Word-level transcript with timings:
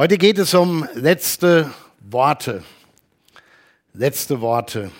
Heute 0.00 0.16
geht 0.16 0.38
es 0.38 0.54
um 0.54 0.88
letzte 0.94 1.70
Worte. 2.08 2.64
Letzte 3.92 4.40
Worte. 4.40 4.90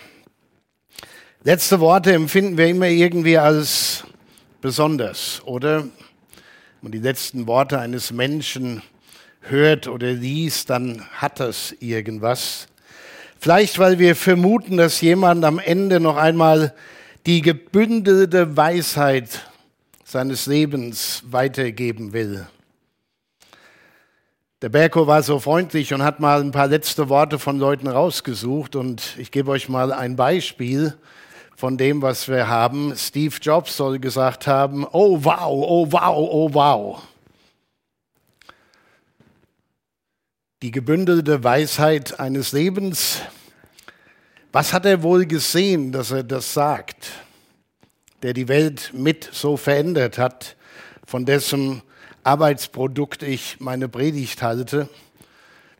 Letzte 1.43 1.81
Worte 1.81 2.13
empfinden 2.13 2.59
wir 2.59 2.67
immer 2.67 2.89
irgendwie 2.89 3.39
als 3.39 4.05
besonders, 4.61 5.41
oder? 5.47 5.85
Wenn 5.85 5.91
man 6.83 6.93
die 6.93 6.99
letzten 6.99 7.47
Worte 7.47 7.79
eines 7.79 8.13
Menschen 8.13 8.83
hört 9.41 9.89
oder 9.89 10.13
liest, 10.13 10.69
dann 10.69 11.07
hat 11.13 11.41
das 11.41 11.75
irgendwas. 11.81 12.69
Vielleicht, 13.39 13.79
weil 13.79 13.99
wir 13.99 14.15
vermuten, 14.15 14.77
dass 14.77 15.01
jemand 15.01 15.47
am 15.47 15.59
Ende 15.59 15.99
noch 15.99 16.19
einmal 16.19 16.75
die 17.25 17.41
gebündelte 17.41 18.55
Weisheit 18.55 19.49
seines 20.05 20.45
Lebens 20.45 21.23
weitergeben 21.25 22.13
will. 22.13 22.47
Der 24.63 24.69
Berko 24.69 25.07
war 25.07 25.23
so 25.23 25.39
freundlich 25.39 25.95
und 25.95 26.03
hat 26.03 26.21
mal 26.21 26.43
ein 26.43 26.51
paar 26.51 26.67
letzte 26.67 27.09
Worte 27.09 27.39
von 27.39 27.59
Leuten 27.59 27.89
rausgesucht 27.89 28.77
und 28.77 29.17
ich 29.17 29.31
gebe 29.31 29.51
euch 29.51 29.71
mal 29.71 29.91
ein 29.91 30.17
Beispiel 30.17 30.99
von 31.57 31.79
dem, 31.79 32.03
was 32.03 32.29
wir 32.29 32.47
haben. 32.47 32.93
Steve 32.95 33.35
Jobs 33.41 33.75
soll 33.75 33.99
gesagt 33.99 34.47
haben, 34.47 34.87
oh 34.93 35.25
wow, 35.25 35.49
oh 35.49 35.91
wow, 35.91 36.15
oh 36.15 36.51
wow. 36.53 37.03
Die 40.61 40.71
gebündelte 40.71 41.43
Weisheit 41.43 42.21
eines 42.21 42.53
Lebens. 42.53 43.23
Was 44.53 44.75
hat 44.75 44.85
er 44.85 45.03
wohl 45.03 45.25
gesehen, 45.25 45.91
dass 45.91 46.11
er 46.11 46.23
das 46.23 46.53
sagt, 46.53 47.13
der 48.23 48.35
die 48.35 48.49
Welt 48.49 48.91
mit 48.93 49.27
so 49.33 49.57
verändert 49.57 50.19
hat, 50.19 50.57
von 51.07 51.25
dessen 51.25 51.81
Arbeitsprodukt 52.23 53.23
ich 53.23 53.57
meine 53.61 53.89
Predigt 53.89 54.43
halte. 54.43 54.89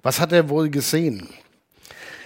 Was 0.03 0.21
hat 0.21 0.33
er 0.33 0.49
wohl 0.49 0.71
gesehen? 0.71 1.29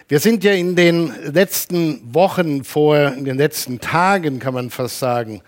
Wir 0.06 0.20
sind 0.20 0.44
ja 0.44 0.52
in 0.52 0.76
den 0.76 1.12
letzten 1.32 2.14
Wochen 2.14 2.62
vor, 2.62 2.96
in 2.96 3.24
den 3.24 3.38
letzten 3.38 3.80
Tagen 3.80 4.38
kann 4.38 4.54
man 4.54 4.70
fast 4.70 5.00
sagen, 5.00 5.42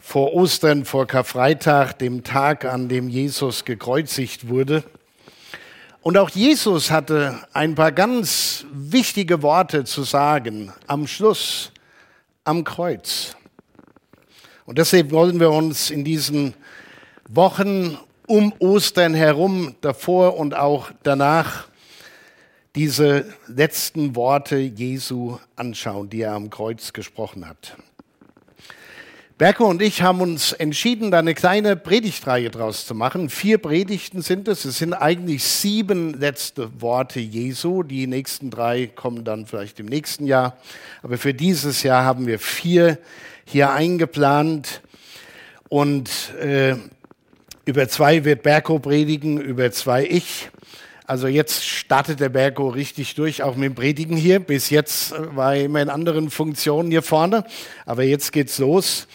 vor 0.00 0.32
Ostern, 0.32 0.84
vor 0.84 1.06
Karfreitag, 1.06 1.92
dem 1.98 2.24
Tag, 2.24 2.64
an 2.64 2.88
dem 2.88 3.08
Jesus 3.08 3.64
gekreuzigt 3.64 4.48
wurde. 4.48 4.82
Und 6.00 6.16
auch 6.16 6.30
Jesus 6.30 6.90
hatte 6.90 7.38
ein 7.52 7.74
paar 7.74 7.92
ganz 7.92 8.64
wichtige 8.72 9.42
Worte 9.42 9.84
zu 9.84 10.02
sagen 10.02 10.72
am 10.86 11.06
Schluss, 11.06 11.70
am 12.44 12.64
Kreuz. 12.64 13.36
Und 14.64 14.78
deshalb 14.78 15.12
wollen 15.12 15.38
wir 15.38 15.50
uns 15.50 15.90
in 15.90 16.02
diesen 16.02 16.54
Wochen 17.28 17.98
um 18.28 18.52
Ostern 18.58 19.14
herum, 19.14 19.74
davor 19.80 20.36
und 20.36 20.54
auch 20.54 20.90
danach, 21.02 21.66
diese 22.74 23.24
letzten 23.48 24.14
Worte 24.14 24.56
Jesu 24.58 25.38
anschauen, 25.56 26.10
die 26.10 26.20
er 26.20 26.34
am 26.34 26.50
Kreuz 26.50 26.92
gesprochen 26.92 27.48
hat. 27.48 27.76
Berko 29.38 29.66
und 29.66 29.80
ich 29.82 30.02
haben 30.02 30.20
uns 30.20 30.52
entschieden, 30.52 31.12
da 31.12 31.20
eine 31.20 31.32
kleine 31.32 31.76
Predigtreihe 31.76 32.50
draus 32.50 32.86
zu 32.86 32.94
machen. 32.96 33.30
Vier 33.30 33.58
Predigten 33.58 34.20
sind 34.20 34.48
es. 34.48 34.64
Es 34.64 34.78
sind 34.78 34.94
eigentlich 34.94 35.44
sieben 35.44 36.14
letzte 36.14 36.82
Worte 36.82 37.20
Jesu. 37.20 37.84
Die 37.84 38.08
nächsten 38.08 38.50
drei 38.50 38.88
kommen 38.88 39.22
dann 39.22 39.46
vielleicht 39.46 39.78
im 39.78 39.86
nächsten 39.86 40.26
Jahr. 40.26 40.56
Aber 41.02 41.18
für 41.18 41.34
dieses 41.34 41.84
Jahr 41.84 42.04
haben 42.04 42.26
wir 42.26 42.40
vier 42.40 42.98
hier 43.44 43.70
eingeplant. 43.70 44.82
Und 45.68 46.34
äh, 46.40 46.74
über 47.68 47.86
zwei 47.86 48.24
wird 48.24 48.42
Berko 48.42 48.78
predigen, 48.78 49.38
über 49.38 49.70
zwei 49.70 50.06
ich. 50.06 50.48
Also 51.04 51.26
jetzt 51.26 51.66
startet 51.66 52.18
der 52.18 52.30
Berko 52.30 52.68
richtig 52.68 53.14
durch, 53.14 53.42
auch 53.42 53.56
mit 53.56 53.66
dem 53.66 53.74
Predigen 53.74 54.16
hier. 54.16 54.40
Bis 54.40 54.70
jetzt 54.70 55.12
war 55.36 55.54
er 55.54 55.66
immer 55.66 55.82
in 55.82 55.90
anderen 55.90 56.30
Funktionen 56.30 56.90
hier 56.90 57.02
vorne, 57.02 57.44
aber 57.84 58.04
jetzt 58.04 58.32
geht's 58.32 58.56
los. 58.56 59.06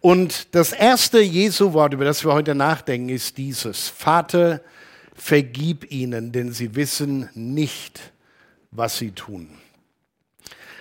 Und 0.00 0.54
das 0.54 0.72
erste 0.72 1.20
Jesu-Wort, 1.20 1.92
über 1.92 2.06
das 2.06 2.24
wir 2.24 2.32
heute 2.32 2.54
nachdenken, 2.54 3.10
ist 3.10 3.36
dieses. 3.36 3.90
Vater, 3.90 4.62
vergib 5.14 5.92
ihnen, 5.92 6.32
denn 6.32 6.50
sie 6.50 6.76
wissen 6.76 7.28
nicht, 7.34 8.00
was 8.70 8.96
sie 8.96 9.10
tun. 9.10 9.50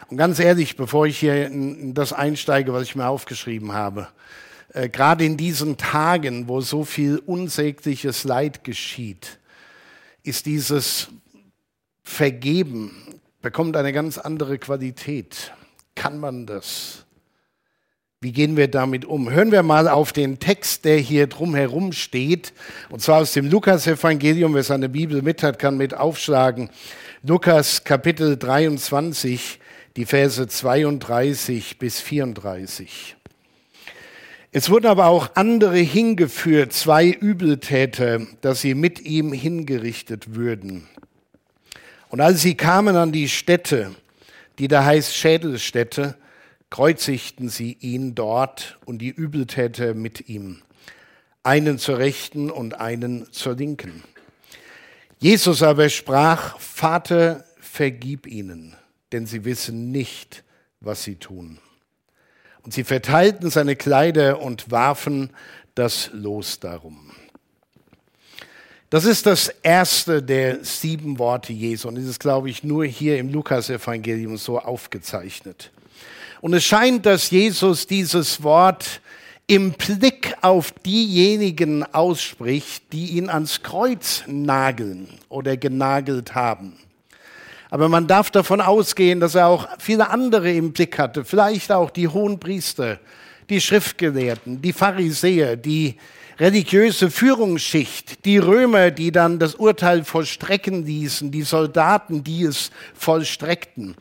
Und 0.08 0.16
ganz 0.16 0.40
ehrlich, 0.40 0.78
bevor 0.78 1.08
ich 1.08 1.20
hier 1.20 1.48
in 1.48 1.94
das 1.94 2.14
einsteige, 2.14 2.72
was 2.72 2.84
ich 2.84 2.96
mir 2.96 3.10
aufgeschrieben 3.10 3.74
habe, 3.74 4.08
äh, 4.78 4.90
gerade 4.90 5.26
in 5.26 5.38
diesen 5.38 5.78
Tagen, 5.78 6.48
wo 6.48 6.62
so 6.62 6.84
viel 6.84 7.18
unsägliches 7.18 8.24
Leid 8.24 8.64
geschieht, 8.64 9.40
ist 10.24 10.46
dieses 10.46 11.08
Vergeben, 12.04 13.20
bekommt 13.42 13.76
eine 13.76 13.92
ganz 13.92 14.18
andere 14.20 14.60
Qualität. 14.60 15.52
Kann 15.96 16.20
man 16.20 16.46
das? 16.46 17.06
Wie 18.22 18.32
gehen 18.32 18.56
wir 18.56 18.68
damit 18.68 19.04
um? 19.04 19.32
Hören 19.32 19.52
wir 19.52 19.64
mal 19.64 19.88
auf 19.88 20.14
den 20.14 20.38
Text, 20.38 20.86
der 20.86 20.98
hier 20.98 21.28
drumherum 21.28 21.92
steht, 21.92 22.54
und 22.90 23.02
zwar 23.02 23.22
aus 23.22 23.34
dem 23.34 23.50
Lukas-Evangelium. 23.50 24.54
Wer 24.54 24.64
seine 24.64 24.90
Bibel 24.90 25.24
mit 25.24 25.42
hat, 25.42 25.58
kann 25.60 25.78
mit 25.78 25.96
aufschlagen. 25.96 26.70
Lukas 27.24 27.84
Kapitel 27.84 28.38
23, 28.38 29.60
die 29.96 30.06
Verse 30.06 30.48
32 30.48 31.80
bis 31.80 32.00
34. 32.00 33.17
Es 34.52 34.70
wurden 34.70 34.86
aber 34.86 35.08
auch 35.08 35.36
andere 35.36 35.78
hingeführt, 35.78 36.72
zwei 36.72 37.10
Übeltäter, 37.10 38.26
dass 38.42 38.62
sie 38.62 38.76
mit 38.76 39.02
ihm 39.02 39.34
hingerichtet 39.34 40.36
würden. 40.36 40.88
Und 42.10 42.22
als 42.22 42.42
sie 42.42 42.56
kamen 42.56 42.96
an 42.96 43.12
die 43.12 43.28
Stätte, 43.28 43.94
die 44.58 44.70
da 44.70 44.86
heißt 44.86 45.14
Schädelstätte, 45.14 46.16
kreuzigten 46.70 47.50
sie 47.50 47.78
ihn 47.80 48.16
dort 48.16 48.80
und 48.86 49.00
die 49.00 49.10
Übeltäter 49.10 49.94
mit 49.94 50.30
ihm, 50.30 50.62
einen 51.44 51.78
zur 51.78 51.98
Rechten 51.98 52.50
und 52.50 52.80
einen 52.80 53.32
zur 53.32 53.56
Linken. 53.56 54.04
Jesus 55.20 55.62
aber 55.62 55.90
sprach, 55.90 56.58
Vater, 56.60 57.44
vergib 57.60 58.28
ihnen, 58.28 58.76
denn 59.12 59.26
sie 59.26 59.44
wissen 59.46 59.92
nicht, 59.92 60.44
was 60.80 61.04
sie 61.04 61.16
tun. 61.16 61.60
Und 62.68 62.74
sie 62.74 62.84
verteilten 62.84 63.50
seine 63.50 63.78
Kleider 63.78 64.42
und 64.42 64.70
warfen 64.70 65.30
das 65.74 66.10
Los 66.12 66.60
darum. 66.60 67.12
Das 68.90 69.06
ist 69.06 69.26
das 69.26 69.48
erste 69.64 70.22
der 70.22 70.66
sieben 70.66 71.18
Worte 71.18 71.54
Jesu. 71.54 71.88
Und 71.88 71.96
es 71.96 72.04
ist, 72.04 72.20
glaube 72.20 72.50
ich, 72.50 72.66
nur 72.66 72.84
hier 72.84 73.20
im 73.20 73.32
Lukas-Evangelium 73.32 74.36
so 74.36 74.60
aufgezeichnet. 74.60 75.72
Und 76.42 76.54
es 76.56 76.66
scheint, 76.66 77.06
dass 77.06 77.32
Jesus 77.32 77.88
dieses 77.88 78.44
Wort 78.44 79.00
im 79.48 79.72
Blick 79.72 80.36
auf 80.42 80.74
diejenigen 80.86 81.86
ausspricht, 81.94 82.84
die 82.92 83.12
ihn 83.12 83.30
ans 83.30 83.64
Kreuz 83.64 84.26
nageln 84.28 85.08
oder 85.30 85.56
genagelt 85.56 86.36
haben. 86.36 86.74
Aber 87.70 87.90
man 87.90 88.08
darf 88.08 88.32
davon 88.32 88.62
ausgehen, 88.62 89.20
dass 89.20 89.36
er 89.36 89.48
auch 89.48 89.68
viele 89.80 90.10
andere 90.10 90.52
im 90.52 90.72
Blick 90.72 90.98
hatte, 90.98 91.26
vielleicht 91.26 91.72
auch 91.72 91.90
die 91.90 92.08
hohen 92.08 92.40
Priester, 92.40 93.00
die 93.50 93.60
Schriftgelehrten, 93.60 94.62
die 94.62 94.74
Pharisäer, 94.74 95.58
die 95.58 95.98
religiöse 96.40 97.10
Führungsschicht, 97.10 98.24
die 98.26 98.38
Römer, 98.38 98.92
die 98.92 99.12
dann 99.12 99.40
das 99.40 99.56
Urteil 99.56 100.04
vollstrecken 100.04 100.86
ließen, 100.86 101.32
die 101.32 101.42
Soldaten, 101.42 102.24
die 102.24 102.44
es 102.44 102.72
vollstreckten. 102.94 103.96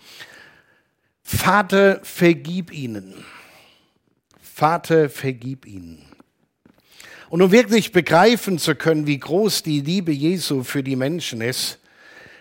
Vater, 1.22 2.00
vergib 2.03 2.72
ihnen. 2.72 3.25
Vater, 4.41 5.10
vergib 5.10 5.66
ihnen. 5.66 6.03
Und 7.28 7.43
um 7.43 7.50
wirklich 7.50 7.91
begreifen 7.91 8.59
zu 8.59 8.77
können, 8.77 9.06
wie 9.06 9.19
groß 9.19 9.65
die 9.65 9.81
Liebe 9.81 10.12
Jesu 10.12 10.62
für 10.62 10.84
die 10.84 10.94
Menschen 10.94 11.41
ist, 11.41 11.81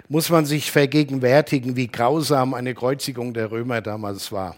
muss 0.10 0.30
man 0.30 0.46
sich 0.46 0.72
vergegenwärtigen, 0.72 1.75
wie 1.75 1.88
grausam 1.88 2.54
eine 2.54 2.74
Kreuzigung 2.74 3.34
der 3.34 3.52
Römer 3.52 3.81
damals 3.81 4.31
war. 4.31 4.56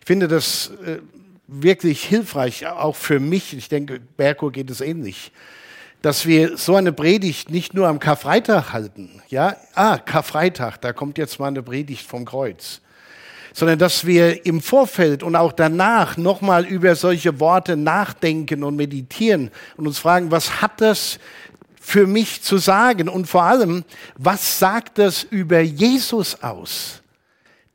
Ich 0.00 0.06
finde 0.06 0.28
das 0.28 0.70
äh, 0.86 0.98
wirklich 1.46 2.04
hilfreich, 2.04 2.66
auch 2.66 2.96
für 2.96 3.20
mich, 3.20 3.56
ich 3.56 3.68
denke, 3.68 4.00
Berko 4.16 4.50
geht 4.50 4.70
es 4.70 4.80
ähnlich, 4.80 5.32
dass 6.02 6.26
wir 6.26 6.56
so 6.56 6.76
eine 6.76 6.92
Predigt 6.92 7.50
nicht 7.50 7.74
nur 7.74 7.88
am 7.88 7.98
Karfreitag 7.98 8.72
halten. 8.72 9.22
Ja, 9.28 9.56
ah, 9.74 9.98
Karfreitag, 9.98 10.78
da 10.78 10.92
kommt 10.92 11.18
jetzt 11.18 11.38
mal 11.38 11.48
eine 11.48 11.62
Predigt 11.62 12.06
vom 12.06 12.24
Kreuz 12.24 12.80
sondern 13.54 13.78
dass 13.78 14.04
wir 14.04 14.44
im 14.44 14.60
Vorfeld 14.60 15.22
und 15.22 15.36
auch 15.36 15.52
danach 15.52 16.16
nochmal 16.16 16.66
über 16.66 16.96
solche 16.96 17.38
Worte 17.38 17.76
nachdenken 17.76 18.64
und 18.64 18.74
meditieren 18.74 19.50
und 19.76 19.86
uns 19.86 20.00
fragen, 20.00 20.32
was 20.32 20.60
hat 20.60 20.80
das 20.80 21.20
für 21.84 22.06
mich 22.06 22.40
zu 22.40 22.56
sagen? 22.56 23.10
Und 23.10 23.26
vor 23.26 23.42
allem, 23.42 23.84
was 24.16 24.58
sagt 24.58 24.98
das 24.98 25.22
über 25.22 25.60
Jesus 25.60 26.42
aus, 26.42 27.02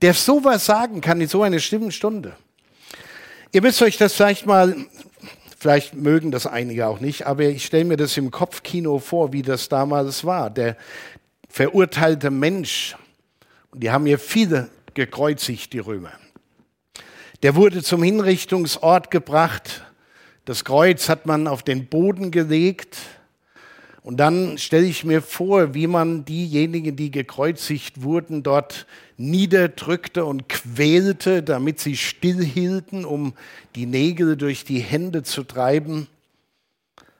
der 0.02 0.16
sowas 0.16 0.66
sagen 0.66 1.00
kann 1.00 1.22
in 1.22 1.28
so 1.28 1.44
einer 1.44 1.60
stillen 1.60 1.92
Stunde? 1.92 2.36
Ihr 3.52 3.62
müsst 3.62 3.82
euch 3.84 3.98
das 3.98 4.14
vielleicht 4.14 4.46
mal 4.46 4.76
Vielleicht 5.62 5.94
mögen 5.94 6.32
das 6.32 6.48
einige 6.48 6.88
auch 6.88 7.02
nicht, 7.02 7.28
aber 7.28 7.44
ich 7.44 7.66
stelle 7.66 7.84
mir 7.84 7.98
das 7.98 8.16
im 8.16 8.32
Kopfkino 8.32 8.98
vor, 8.98 9.34
wie 9.34 9.42
das 9.42 9.68
damals 9.68 10.24
war. 10.24 10.50
Der 10.50 10.78
verurteilte 11.50 12.32
Mensch, 12.32 12.96
und 13.72 13.84
die 13.84 13.92
haben 13.92 14.08
ja 14.08 14.18
viele 14.18 14.70
gekreuzigt, 14.94 15.74
die 15.74 15.80
Römer, 15.80 16.14
der 17.44 17.56
wurde 17.56 17.84
zum 17.84 18.04
Hinrichtungsort 18.04 19.12
gebracht. 19.12 19.84
Das 20.46 20.64
Kreuz 20.64 21.10
hat 21.10 21.26
man 21.26 21.46
auf 21.46 21.62
den 21.62 21.88
Boden 21.88 22.32
gelegt. 22.32 22.96
Und 24.10 24.18
dann 24.18 24.58
stelle 24.58 24.88
ich 24.88 25.04
mir 25.04 25.22
vor, 25.22 25.76
wie 25.76 25.86
man 25.86 26.26
diejenigen, 26.26 26.96
die 26.96 27.12
gekreuzigt 27.12 28.02
wurden, 28.02 28.42
dort 28.42 28.88
niederdrückte 29.18 30.26
und 30.26 30.50
quälte, 30.50 31.44
damit 31.44 31.80
sie 31.80 31.96
stillhielten, 31.96 33.06
um 33.06 33.36
die 33.76 33.86
Nägel 33.86 34.36
durch 34.36 34.64
die 34.64 34.80
Hände 34.80 35.22
zu 35.22 35.44
treiben. 35.44 36.08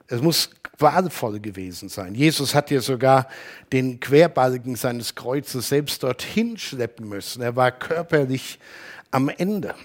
Es 0.08 0.20
muss 0.20 0.50
qualvoll 0.78 1.38
gewesen 1.38 1.88
sein. 1.88 2.16
Jesus 2.16 2.56
hat 2.56 2.72
ja 2.72 2.80
sogar 2.80 3.28
den 3.72 4.00
Querbalken 4.00 4.74
seines 4.74 5.14
Kreuzes 5.14 5.68
selbst 5.68 6.02
dorthin 6.02 6.58
schleppen 6.58 7.08
müssen. 7.08 7.40
Er 7.40 7.54
war 7.54 7.70
körperlich 7.70 8.58
am 9.12 9.28
Ende. 9.28 9.76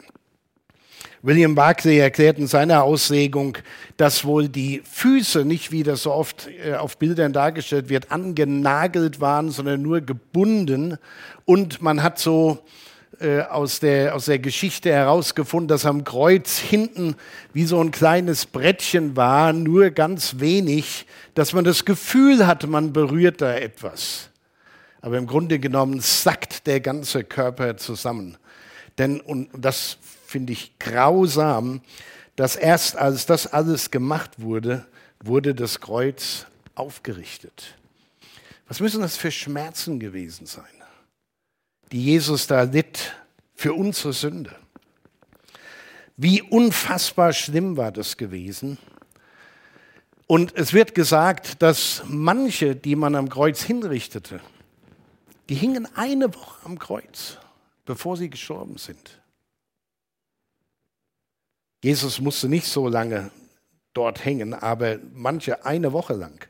William 1.26 1.56
Barclay 1.56 1.98
erklärt 1.98 2.38
in 2.38 2.46
seiner 2.46 2.84
Auslegung, 2.84 3.58
dass 3.98 4.26
wohl 4.26 4.48
die 4.48 4.84
Füße 4.88 5.44
nicht, 5.44 5.72
wie 5.72 5.82
das 5.82 6.04
so 6.04 6.12
oft 6.12 6.48
äh, 6.64 6.76
auf 6.76 7.00
Bildern 7.00 7.34
dargestellt 7.34 7.90
wird, 7.90 8.12
angenagelt 8.12 9.20
waren, 9.20 9.50
sondern 9.50 9.82
nur 9.82 10.02
gebunden. 10.02 11.00
Und 11.46 11.82
man 11.82 12.04
hat 12.04 12.20
so 12.20 12.60
äh, 13.20 13.40
aus, 13.40 13.80
der, 13.80 14.14
aus 14.14 14.26
der 14.26 14.38
Geschichte 14.38 14.92
herausgefunden, 14.94 15.68
dass 15.68 15.88
am 15.88 16.04
Kreuz 16.04 16.60
hinten 16.60 17.16
wie 17.54 17.66
so 17.66 17.82
ein 17.82 17.90
kleines 17.90 18.46
Brettchen 18.46 19.16
war, 19.16 19.52
nur 19.52 19.90
ganz 19.90 20.36
wenig, 20.38 21.08
dass 21.34 21.54
man 21.54 21.64
das 21.64 21.86
Gefühl 21.86 22.46
hatte, 22.46 22.68
man 22.68 22.94
berührt 22.94 23.42
da 23.42 23.56
etwas. 23.56 24.30
Aber 25.02 25.18
im 25.18 25.26
Grunde 25.26 25.58
genommen 25.58 26.02
sackt 26.02 26.68
der 26.68 26.82
ganze 26.82 27.24
Körper 27.24 27.78
zusammen. 27.78 28.38
Denn, 29.00 29.22
und 29.22 29.50
das 29.58 29.98
finde 30.36 30.52
ich 30.52 30.78
grausam, 30.80 31.80
dass 32.36 32.58
erst 32.58 32.98
als 32.98 33.26
das 33.26 33.48
alles 33.48 33.90
gemacht 33.90 34.32
wurde, 34.42 34.86
wurde 35.24 35.56
das 35.56 35.80
Kreuz 35.80 36.46
aufgerichtet. 36.76 37.78
Was 38.68 38.82
müssen 38.82 39.00
das 39.00 39.16
für 39.16 39.32
Schmerzen 39.32 39.98
gewesen 39.98 40.46
sein, 40.46 40.66
die 41.94 42.04
Jesus 42.04 42.48
da 42.48 42.64
litt 42.64 43.16
für 43.54 43.74
unsere 43.74 44.12
Sünde? 44.12 44.54
Wie 46.18 46.42
unfassbar 46.42 47.32
schlimm 47.32 47.78
war 47.78 47.94
das 47.94 48.18
gewesen? 48.18 48.78
Und 50.28 50.54
es 50.58 50.74
wird 50.74 50.96
gesagt, 50.96 51.62
dass 51.62 52.04
manche, 52.08 52.76
die 52.76 52.98
man 52.98 53.16
am 53.16 53.30
Kreuz 53.30 53.64
hinrichtete, 53.64 54.42
die 55.48 55.56
hingen 55.56 55.88
eine 55.96 56.36
Woche 56.36 56.66
am 56.66 56.78
Kreuz, 56.78 57.38
bevor 57.86 58.18
sie 58.18 58.30
gestorben 58.30 58.78
sind. 58.78 59.22
Jesus 61.86 62.20
musste 62.20 62.50
nicht 62.50 62.66
so 62.66 62.88
lange 62.88 63.30
dort 63.94 64.26
hängen, 64.26 64.56
aber 64.56 64.98
manche 65.14 65.68
eine 65.68 65.94
Woche 65.94 66.16
lang. 66.16 66.44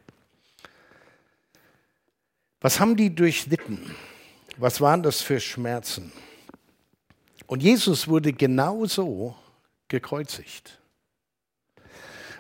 Was 2.62 2.80
haben 2.80 2.96
die 2.96 3.14
durchlitten? 3.14 3.94
Was 4.56 4.80
waren 4.80 5.04
das 5.04 5.20
für 5.20 5.42
Schmerzen? 5.42 6.14
Und 7.48 7.62
Jesus 7.62 8.08
wurde 8.08 8.32
genauso 8.32 9.36
gekreuzigt. 9.90 10.80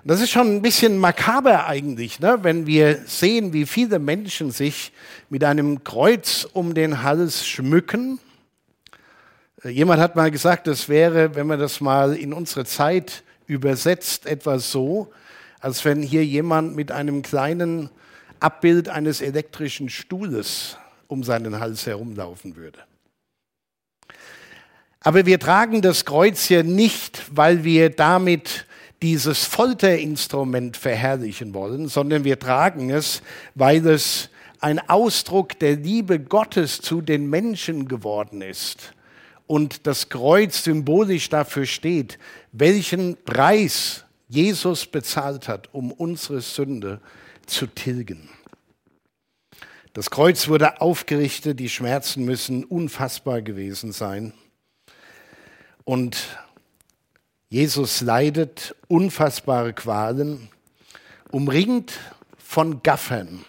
Das 0.06 0.21
ist 0.21 0.30
schon 0.30 0.56
ein 0.56 0.62
bisschen 0.62 0.98
makaber 0.98 1.65
eigentlich, 1.65 2.21
ne? 2.21 2.38
wenn 2.44 2.65
wir 2.65 3.03
sehen, 3.07 3.51
wie 3.51 3.65
viele 3.65 4.00
Menschen 4.00 4.51
sich 4.51 4.94
mit 5.30 5.44
einem 5.44 5.83
Kreuz 5.83 6.48
um 6.53 6.74
den 6.74 7.03
Hals 7.03 7.45
schmücken 7.45 8.21
Jemand 9.63 10.01
hat 10.01 10.15
mal 10.15 10.31
gesagt, 10.31 10.67
das 10.67 10.89
wäre, 10.89 11.35
wenn 11.35 11.47
man 11.47 11.59
das 11.59 11.79
mal 11.79 12.15
in 12.15 12.33
unsere 12.33 12.65
Zeit 12.65 13.23
übersetzt, 13.47 14.25
etwas 14.25 14.71
so, 14.71 15.11
als 15.59 15.85
wenn 15.85 16.01
hier 16.01 16.25
jemand 16.25 16.75
mit 16.75 16.91
einem 16.91 17.21
kleinen 17.21 17.89
Abbild 18.39 18.89
eines 18.89 19.21
elektrischen 19.21 19.89
Stuhles 19.89 20.77
um 21.07 21.23
seinen 21.23 21.59
Hals 21.59 21.87
herumlaufen 21.87 22.55
würde. 22.55 22.79
Aber 24.99 25.25
wir 25.25 25.39
tragen 25.39 25.81
das 25.81 26.03
Kreuz 26.03 26.45
hier 26.45 26.63
nicht, 26.63 27.23
weil 27.31 27.63
wir 27.63 27.89
damit 27.91 28.65
dieses 29.01 29.45
Folterinstrument 29.45 30.77
verherrlichen 30.77 31.53
wollen, 31.53 31.87
sondern 31.87 32.23
wir 32.23 32.39
tragen 32.39 32.89
es, 32.89 33.21
weil 33.53 33.87
es 33.87 34.29
ein 34.59 34.79
Ausdruck 34.89 35.59
der 35.59 35.75
Liebe 35.75 36.19
Gottes 36.19 36.81
zu 36.81 37.01
den 37.01 37.29
Menschen 37.29 37.87
geworden 37.87 38.41
ist 38.41 38.94
und 39.47 39.86
das 39.88 40.09
Kreuz 40.09 40.63
symbolisch 40.63 41.30
dafür 41.30 41.65
steht, 41.65 42.18
welchen 42.51 43.15
Preis 43.24 44.06
Jesus 44.27 44.86
bezahlt 44.86 45.47
hat, 45.47 45.74
um 45.74 45.92
unsere 45.92 46.42
Sünde 46.42 47.00
zu 47.45 47.68
tilgen. 47.68 48.30
Das 49.94 50.09
Kreuz 50.09 50.47
wurde 50.47 50.81
aufgerichtet, 50.81 51.59
die 51.59 51.69
Schmerzen 51.69 52.25
müssen 52.25 52.65
unfassbar 52.65 53.42
gewesen 53.42 53.94
sein. 53.94 54.33
Und 55.86 56.38
Jesus 57.50 58.01
leidet 58.01 58.75
unfassbare 58.88 59.71
Qualen, 59.71 60.50
umringt 61.31 61.94
von 62.38 62.83
Gaffern. 62.83 63.45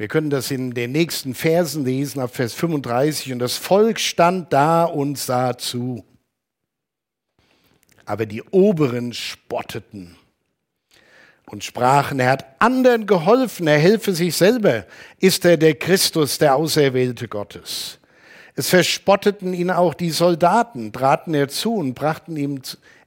Wir 0.00 0.08
können 0.08 0.30
das 0.30 0.50
in 0.50 0.72
den 0.72 0.92
nächsten 0.92 1.34
Versen 1.34 1.84
lesen, 1.84 2.20
ab 2.20 2.34
Vers 2.34 2.54
35. 2.54 3.34
Und 3.34 3.38
das 3.38 3.58
Volk 3.58 4.00
stand 4.00 4.50
da 4.50 4.84
und 4.84 5.18
sah 5.18 5.58
zu. 5.58 6.06
Aber 8.06 8.24
die 8.24 8.42
Oberen 8.44 9.12
spotteten 9.12 10.16
und 11.50 11.64
sprachen, 11.64 12.18
er 12.18 12.30
hat 12.30 12.46
anderen 12.60 13.06
geholfen, 13.06 13.66
er 13.66 13.78
helfe 13.78 14.14
sich 14.14 14.34
selber. 14.34 14.86
Ist 15.18 15.44
er 15.44 15.58
der 15.58 15.74
Christus, 15.74 16.38
der 16.38 16.56
Auserwählte 16.56 17.28
Gottes? 17.28 17.98
Es 18.54 18.70
verspotteten 18.70 19.52
ihn 19.52 19.70
auch 19.70 19.92
die 19.92 20.12
Soldaten, 20.12 20.94
traten 20.94 21.34
er 21.34 21.48
zu 21.48 21.74
und 21.74 21.92
brachten 21.92 22.38
ihm 22.38 22.62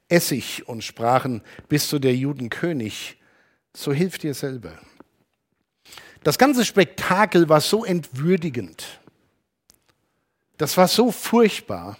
Essig 0.10 0.68
und 0.68 0.84
sprachen, 0.84 1.42
bist 1.68 1.92
du 1.92 1.98
der 1.98 2.16
Judenkönig, 2.16 3.18
so 3.76 3.92
hilf 3.92 4.20
dir 4.20 4.36
selber. 4.36 4.74
Das 6.24 6.38
ganze 6.38 6.66
Spektakel 6.66 7.50
war 7.50 7.62
so 7.62 7.84
entwürdigend. 7.84 8.86
Das 10.58 10.78
war 10.78 10.88
so 10.88 11.12
furchtbar. 11.12 11.98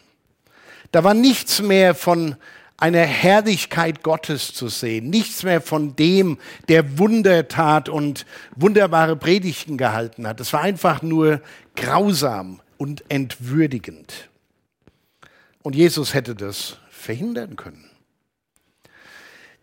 Da 0.92 1.04
war 1.04 1.14
nichts 1.14 1.62
mehr 1.62 1.96
von 1.96 2.36
einer 2.78 3.06
Herrlichkeit 3.06 4.04
Gottes 4.04 4.54
zu 4.54 4.68
sehen, 4.68 5.10
nichts 5.10 5.44
mehr 5.44 5.62
von 5.62 5.96
dem, 5.96 6.38
der 6.68 6.98
Wunder 7.00 7.48
tat 7.48 7.88
und 7.90 8.26
wunderbare 8.56 9.16
Predigten 9.16 9.78
gehalten 9.78 10.28
hat. 10.28 10.40
Es 10.40 10.54
war 10.54 10.62
einfach 10.62 11.02
nur 11.02 11.42
grausam 11.76 12.62
und 12.78 13.04
entwürdigend. 13.10 14.30
Und 15.62 15.76
Jesus 15.76 16.14
hätte 16.14 16.36
das 16.36 16.78
verhindern 16.90 17.56
können. 17.56 17.93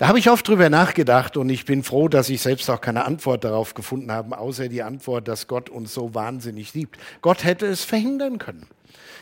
Da 0.01 0.09
habe 0.09 0.19
ich 0.19 0.31
oft 0.31 0.49
drüber 0.49 0.71
nachgedacht 0.71 1.37
und 1.37 1.51
ich 1.51 1.67
bin 1.67 1.83
froh, 1.83 2.09
dass 2.09 2.31
ich 2.31 2.41
selbst 2.41 2.71
auch 2.71 2.81
keine 2.81 3.05
Antwort 3.05 3.45
darauf 3.45 3.75
gefunden 3.75 4.11
habe, 4.11 4.39
außer 4.39 4.71
die 4.71 4.83
Antwort, 4.83 5.29
dass 5.29 5.47
Gott 5.47 5.69
uns 5.69 5.93
so 5.93 6.15
wahnsinnig 6.15 6.73
liebt. 6.73 6.99
Gott 7.21 7.45
hätte 7.45 7.67
es 7.67 7.85
verhindern 7.85 8.39
können. 8.39 8.67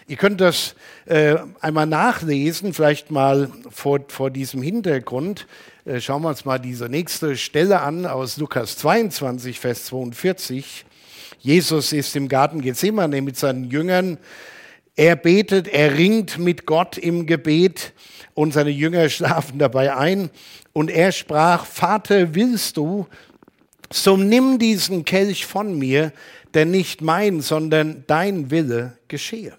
Ihr 0.06 0.16
könnt 0.16 0.40
das 0.40 0.76
äh, 1.06 1.35
einmal 1.61 1.87
nachlesen, 1.87 2.75
vielleicht 2.75 3.11
mal 3.11 3.50
vor, 3.68 3.99
vor 4.06 4.30
diesem 4.30 4.62
Hintergrund. 4.62 5.49
Äh, 5.85 6.00
schauen 6.00 6.23
wir 6.23 6.28
uns 6.28 6.44
mal 6.44 6.61
diese 6.61 6.88
nächste 6.88 7.37
Stelle 7.37 7.80
an 7.80 8.06
aus 8.06 8.37
Lukas 8.37 8.76
22, 8.76 9.58
Vers 9.58 9.87
42. 9.87 10.85
Jesus 11.40 11.92
ist 11.92 12.14
im 12.14 12.28
Garten 12.28 12.61
Gethsemane 12.61 13.20
mit 13.20 13.37
seinen 13.37 13.64
Jüngern. 13.64 14.16
Er 14.99 15.14
betet, 15.14 15.69
er 15.69 15.97
ringt 15.97 16.38
mit 16.38 16.67
Gott 16.67 16.99
im 16.99 17.26
Gebet 17.26 17.93
und 18.35 18.52
seine 18.52 18.71
Jünger 18.71 19.09
schlafen 19.09 19.61
dabei 19.61 19.97
ein. 19.97 20.28
Und 20.73 20.90
er 20.90 21.12
sprach, 21.12 21.67
Vater, 21.67 22.35
willst 22.35 22.76
du, 22.76 23.07
so 23.93 24.17
nimm 24.17 24.59
diesen 24.59 25.05
Kelch 25.05 25.47
von 25.47 25.78
mir, 25.78 26.12
denn 26.52 26.73
nicht 26.73 27.00
mein, 27.00 27.43
sondern 27.43 28.02
dein 28.09 28.50
Wille 28.50 28.99
geschehe. 29.07 29.57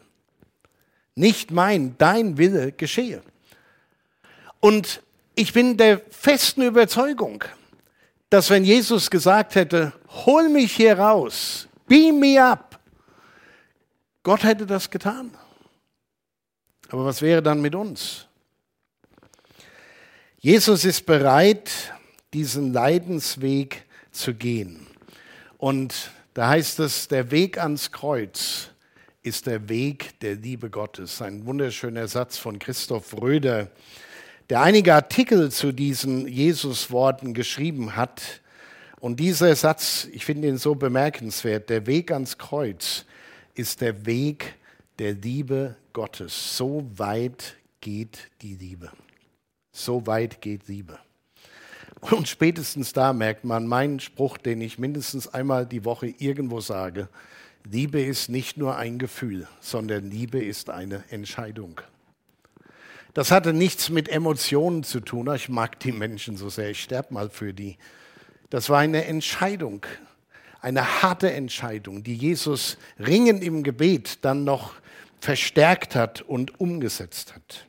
Nicht 1.15 1.51
mein, 1.51 1.95
dein 1.97 2.37
Wille 2.37 2.73
geschehe. 2.73 3.21
Und 4.59 5.01
ich 5.35 5.53
bin 5.53 5.77
der 5.77 6.01
festen 6.09 6.63
Überzeugung, 6.63 7.45
dass 8.29 8.49
wenn 8.49 8.65
Jesus 8.65 9.09
gesagt 9.09 9.55
hätte, 9.55 9.93
hol 10.25 10.49
mich 10.49 10.73
hier 10.73 10.99
raus, 10.99 11.69
beam 11.87 12.19
me 12.19 12.43
up, 12.43 12.68
Gott 14.23 14.43
hätte 14.43 14.65
das 14.65 14.89
getan. 14.89 15.31
Aber 16.89 17.05
was 17.05 17.21
wäre 17.21 17.41
dann 17.41 17.61
mit 17.61 17.75
uns? 17.75 18.27
Jesus 20.39 20.85
ist 20.85 21.05
bereit, 21.05 21.93
diesen 22.33 22.73
Leidensweg 22.73 23.85
zu 24.11 24.33
gehen. 24.33 24.87
Und 25.57 26.11
da 26.33 26.49
heißt 26.49 26.79
es, 26.79 27.07
der 27.07 27.31
Weg 27.31 27.57
ans 27.57 27.91
Kreuz 27.91 28.69
ist 29.21 29.47
der 29.47 29.67
Weg 29.69 30.19
der 30.21 30.35
Liebe 30.35 30.69
Gottes. 30.69 31.21
Ein 31.21 31.45
wunderschöner 31.45 32.07
Satz 32.07 32.37
von 32.37 32.57
Christoph 32.59 33.13
Röder, 33.21 33.69
der 34.49 34.61
einige 34.61 34.95
Artikel 34.95 35.51
zu 35.51 35.71
diesen 35.71 36.27
Jesus-Worten 36.27 37.33
geschrieben 37.33 37.95
hat. 37.95 38.41
Und 38.99 39.19
dieser 39.19 39.55
Satz, 39.55 40.07
ich 40.11 40.25
finde 40.25 40.47
ihn 40.47 40.57
so 40.57 40.75
bemerkenswert, 40.75 41.69
der 41.69 41.85
Weg 41.85 42.11
ans 42.11 42.37
Kreuz 42.37 43.05
ist 43.59 43.81
der 43.81 44.05
Weg 44.05 44.55
der 44.99 45.13
Liebe 45.13 45.75
Gottes. 45.91 46.55
So 46.57 46.89
weit 46.95 47.57
geht 47.81 48.31
die 48.41 48.55
Liebe. 48.55 48.89
So 49.73 50.07
weit 50.07 50.41
geht 50.41 50.69
Liebe. 50.69 50.97
Und 51.99 52.29
spätestens 52.29 52.93
da 52.93 53.11
merkt 53.11 53.43
man 53.43 53.67
meinen 53.67 53.99
Spruch, 53.99 54.37
den 54.37 54.61
ich 54.61 54.79
mindestens 54.79 55.27
einmal 55.27 55.65
die 55.65 55.83
Woche 55.83 56.07
irgendwo 56.07 56.61
sage. 56.61 57.09
Liebe 57.69 58.01
ist 58.01 58.29
nicht 58.29 58.55
nur 58.55 58.77
ein 58.77 58.97
Gefühl, 58.97 59.45
sondern 59.59 60.09
Liebe 60.09 60.41
ist 60.41 60.69
eine 60.69 61.03
Entscheidung. 61.09 61.81
Das 63.13 63.29
hatte 63.29 63.51
nichts 63.51 63.89
mit 63.89 64.07
Emotionen 64.07 64.83
zu 64.83 65.01
tun. 65.01 65.29
Ich 65.35 65.49
mag 65.49 65.81
die 65.81 65.91
Menschen 65.91 66.37
so 66.37 66.47
sehr, 66.47 66.69
ich 66.69 66.81
sterbe 66.81 67.13
mal 67.13 67.29
für 67.29 67.53
die. 67.53 67.77
Das 68.49 68.69
war 68.69 68.79
eine 68.79 69.03
Entscheidung, 69.03 69.85
eine 70.61 71.01
harte 71.01 71.31
Entscheidung, 71.31 72.03
die 72.03 72.15
Jesus 72.15 72.77
ringend 72.99 73.43
im 73.43 73.63
Gebet 73.63 74.19
dann 74.23 74.43
noch 74.43 74.73
verstärkt 75.19 75.95
hat 75.95 76.21
und 76.21 76.59
umgesetzt 76.59 77.35
hat. 77.35 77.65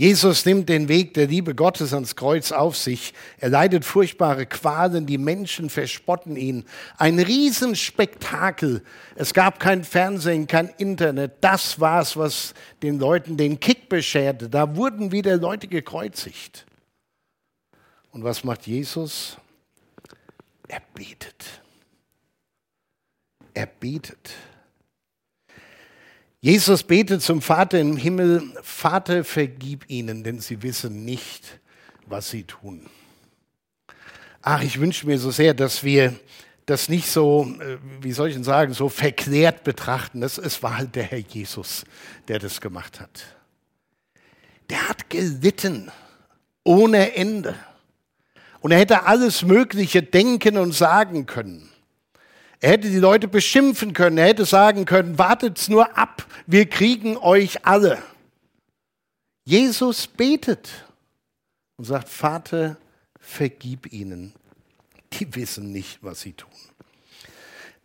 Jesus 0.00 0.46
nimmt 0.46 0.70
den 0.70 0.88
Weg 0.88 1.12
der 1.12 1.26
Liebe 1.26 1.54
Gottes 1.54 1.92
ans 1.92 2.16
Kreuz 2.16 2.52
auf 2.52 2.74
sich. 2.74 3.12
Er 3.38 3.50
leidet 3.50 3.84
furchtbare 3.84 4.46
Qualen, 4.46 5.04
die 5.04 5.18
Menschen 5.18 5.68
verspotten 5.68 6.36
ihn. 6.36 6.64
Ein 6.96 7.18
Riesenspektakel. 7.18 8.82
Es 9.14 9.34
gab 9.34 9.60
kein 9.60 9.84
Fernsehen, 9.84 10.46
kein 10.46 10.70
Internet. 10.78 11.32
Das 11.42 11.80
war 11.80 12.00
es, 12.00 12.16
was 12.16 12.54
den 12.82 12.98
Leuten 12.98 13.36
den 13.36 13.60
Kick 13.60 13.90
bescherte. 13.90 14.48
Da 14.48 14.74
wurden 14.74 15.12
wieder 15.12 15.36
Leute 15.36 15.68
gekreuzigt. 15.68 16.64
Und 18.10 18.24
was 18.24 18.42
macht 18.42 18.66
Jesus? 18.66 19.36
Er 20.66 20.80
betet. 20.94 21.59
Er 23.60 23.66
betet. 23.66 24.30
Jesus 26.40 26.82
betet 26.82 27.20
zum 27.20 27.42
Vater 27.42 27.78
im 27.78 27.98
Himmel, 27.98 28.42
Vater, 28.62 29.22
vergib 29.22 29.84
ihnen, 29.90 30.24
denn 30.24 30.40
sie 30.40 30.62
wissen 30.62 31.04
nicht, 31.04 31.60
was 32.06 32.30
sie 32.30 32.44
tun. 32.44 32.88
Ach, 34.40 34.62
ich 34.62 34.80
wünsche 34.80 35.06
mir 35.06 35.18
so 35.18 35.30
sehr, 35.30 35.52
dass 35.52 35.84
wir 35.84 36.18
das 36.64 36.88
nicht 36.88 37.08
so, 37.08 37.54
äh, 37.60 37.76
wie 38.00 38.12
soll 38.12 38.28
ich 38.28 38.34
denn 38.34 38.44
sagen, 38.44 38.72
so 38.72 38.88
verklärt 38.88 39.62
betrachten. 39.62 40.22
Das, 40.22 40.38
es 40.38 40.62
war 40.62 40.78
halt 40.78 40.94
der 40.94 41.04
Herr 41.04 41.18
Jesus, 41.18 41.84
der 42.28 42.38
das 42.38 42.62
gemacht 42.62 42.98
hat. 42.98 43.36
Der 44.70 44.88
hat 44.88 45.10
gelitten 45.10 45.92
ohne 46.64 47.14
Ende. 47.14 47.54
Und 48.60 48.70
er 48.70 48.78
hätte 48.78 49.04
alles 49.04 49.42
Mögliche 49.42 50.02
denken 50.02 50.56
und 50.56 50.72
sagen 50.72 51.26
können. 51.26 51.70
Er 52.60 52.72
hätte 52.72 52.90
die 52.90 52.98
Leute 52.98 53.26
beschimpfen 53.26 53.94
können. 53.94 54.18
Er 54.18 54.28
hätte 54.28 54.44
sagen 54.44 54.84
können, 54.84 55.18
wartet's 55.18 55.68
nur 55.68 55.96
ab, 55.96 56.26
wir 56.46 56.66
kriegen 56.66 57.16
euch 57.16 57.64
alle. 57.64 57.98
Jesus 59.44 60.06
betet 60.06 60.68
und 61.76 61.84
sagt, 61.84 62.08
Vater, 62.08 62.76
vergib 63.18 63.92
ihnen. 63.92 64.34
Die 65.14 65.34
wissen 65.34 65.72
nicht, 65.72 65.98
was 66.02 66.20
sie 66.20 66.34
tun. 66.34 66.50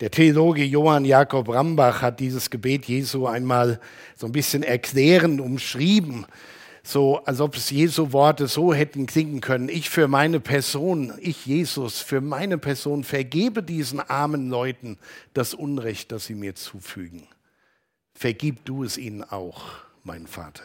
Der 0.01 0.11
Theologe 0.11 0.63
Johann 0.65 1.05
Jakob 1.05 1.47
Rambach 1.47 2.01
hat 2.01 2.19
dieses 2.19 2.49
Gebet 2.49 2.85
Jesu 2.85 3.27
einmal 3.27 3.79
so 4.17 4.25
ein 4.25 4.33
bisschen 4.33 4.61
erklärend 4.61 5.39
umschrieben 5.39 6.25
so 6.85 7.17
als 7.25 7.41
ob 7.41 7.55
es 7.55 7.71
Jesu 7.71 8.11
Worte 8.13 8.47
so 8.47 8.73
hätten 8.73 9.07
klingen 9.07 9.41
können. 9.41 9.69
Ich 9.69 9.89
für 9.89 10.07
meine 10.07 10.39
Person, 10.39 11.13
ich 11.19 11.45
Jesus, 11.45 11.99
für 11.99 12.21
meine 12.21 12.57
Person 12.57 13.03
vergebe 13.03 13.63
diesen 13.63 13.99
armen 13.99 14.49
Leuten 14.49 14.97
das 15.33 15.53
Unrecht, 15.53 16.11
das 16.11 16.27
sie 16.27 16.35
mir 16.35 16.53
zufügen. 16.55 17.27
Vergib 18.13 18.63
du 18.65 18.83
es 18.83 18.97
ihnen 18.97 19.23
auch, 19.23 19.63
mein 20.03 20.27
Vater. 20.27 20.63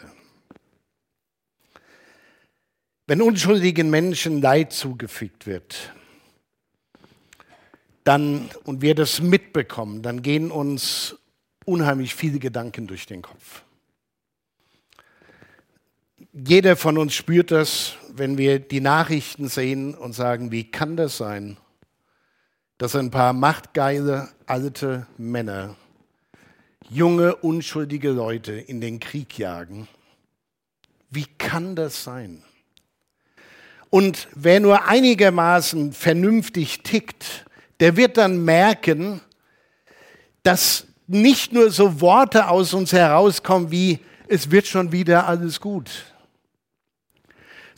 Wenn 3.06 3.22
unschuldigen 3.22 3.90
Menschen 3.90 4.40
Leid 4.42 4.72
zugefügt 4.72 5.46
wird, 5.46 5.92
dann 8.04 8.50
und 8.64 8.82
wir 8.82 8.94
das 8.94 9.20
mitbekommen, 9.20 10.02
dann 10.02 10.22
gehen 10.22 10.50
uns 10.50 11.16
unheimlich 11.64 12.14
viele 12.14 12.38
Gedanken 12.38 12.86
durch 12.86 13.06
den 13.06 13.22
Kopf. 13.22 13.62
Jeder 16.32 16.76
von 16.76 16.96
uns 16.96 17.14
spürt 17.14 17.50
das, 17.50 17.94
wenn 18.14 18.38
wir 18.38 18.60
die 18.60 18.80
Nachrichten 18.80 19.48
sehen 19.48 19.96
und 19.96 20.12
sagen, 20.12 20.52
wie 20.52 20.62
kann 20.62 20.96
das 20.96 21.16
sein, 21.16 21.56
dass 22.78 22.94
ein 22.94 23.10
paar 23.10 23.32
machtgeile 23.32 24.28
alte 24.46 25.08
Männer 25.18 25.74
junge, 26.88 27.34
unschuldige 27.34 28.10
Leute 28.10 28.52
in 28.52 28.80
den 28.80 29.00
Krieg 29.00 29.38
jagen? 29.38 29.88
Wie 31.10 31.26
kann 31.36 31.74
das 31.74 32.04
sein? 32.04 32.44
Und 33.90 34.28
wer 34.36 34.60
nur 34.60 34.84
einigermaßen 34.84 35.92
vernünftig 35.92 36.84
tickt, 36.84 37.44
der 37.80 37.96
wird 37.96 38.18
dann 38.18 38.44
merken, 38.44 39.20
dass 40.44 40.86
nicht 41.08 41.52
nur 41.52 41.72
so 41.72 42.00
Worte 42.00 42.46
aus 42.46 42.72
uns 42.72 42.92
herauskommen 42.92 43.72
wie, 43.72 43.98
es 44.28 44.52
wird 44.52 44.68
schon 44.68 44.92
wieder 44.92 45.26
alles 45.26 45.60
gut 45.60 46.09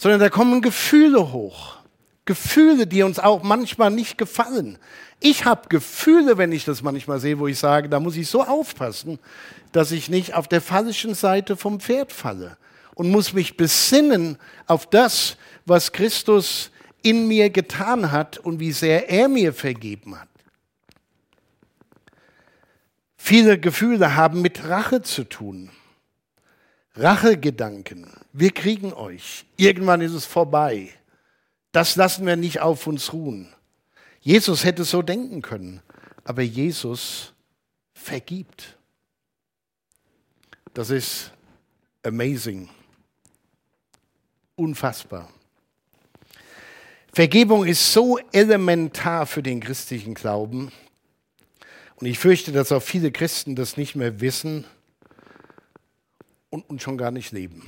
sondern 0.03 0.19
da 0.19 0.31
kommen 0.31 0.63
Gefühle 0.63 1.31
hoch. 1.33 1.77
Gefühle, 2.25 2.89
die 2.89 3.05
uns 3.05 3.21
auch 3.21 3.45
manchmal 3.45 3.93
nicht 3.93 4.19
gefallen. 4.19 4.77
Ich 5.21 5.45
habe 5.45 5.69
Gefühle, 5.69 6.39
wenn 6.39 6.51
ich 6.51 6.65
das 6.65 6.83
manchmal 6.83 7.21
sehe, 7.21 7.39
wo 7.39 7.47
ich 7.47 7.61
sage, 7.61 7.89
da 7.89 8.01
muss 8.01 8.17
ich 8.17 8.27
so 8.29 8.43
aufpassen, 8.43 9.21
dass 9.71 9.93
ich 9.93 10.09
nicht 10.09 10.35
auf 10.35 10.49
der 10.49 10.61
falschen 10.61 11.15
Seite 11.15 11.57
vom 11.57 11.79
Pferd 11.79 12.11
falle 12.11 12.57
und 12.97 13.13
muss 13.13 13.33
mich 13.33 13.57
besinnen 13.57 14.39
auf 14.67 14.91
das, 14.91 15.37
was 15.67 15.93
Christus 15.93 16.73
in 17.05 17.29
mir 17.29 17.51
getan 17.51 18.11
hat 18.11 18.39
und 18.39 18.59
wie 18.59 18.73
sehr 18.73 19.09
er 19.09 19.29
mir 19.29 19.53
vergeben 19.53 20.19
hat. 20.19 20.29
Viele 23.17 23.57
Gefühle 23.57 24.17
haben 24.17 24.43
mit 24.43 24.65
Rache 24.65 25.03
zu 25.03 25.23
tun. 25.23 25.71
Rachegedanken. 26.95 28.11
Wir 28.33 28.51
kriegen 28.51 28.93
euch. 28.93 29.47
Irgendwann 29.57 30.01
ist 30.01 30.13
es 30.13 30.27
vorbei. 30.27 30.91
Das 31.73 31.97
lassen 31.97 32.27
wir 32.27 32.37
nicht 32.37 32.61
auf 32.61 32.87
uns 32.87 33.13
ruhen. 33.13 33.49
Jesus 34.21 34.65
hätte 34.65 34.85
so 34.85 35.03
denken 35.03 35.43
können, 35.43 35.83
aber 36.25 36.43
Jesus 36.43 37.33
vergibt. 37.95 38.77
Das 40.75 40.91
ist 40.91 41.33
amazing. 42.03 42.69
Unfassbar. 44.55 45.29
Vergebung 47.13 47.67
ist 47.67 47.93
so 47.93 48.19
elementar 48.33 49.27
für 49.27 49.43
den 49.43 49.61
christlichen 49.61 50.15
Glauben. 50.15 50.73
Und 51.97 52.07
ich 52.07 52.19
fürchte, 52.19 52.53
dass 52.53 52.73
auch 52.73 52.83
viele 52.83 53.13
Christen 53.13 53.57
das 53.57 53.77
nicht 53.77 53.97
mehr 53.97 54.21
wissen 54.21 54.65
und, 56.53 56.69
und 56.69 56.83
schon 56.83 56.99
gar 56.99 57.11
nicht 57.11 57.33
leben. 57.33 57.67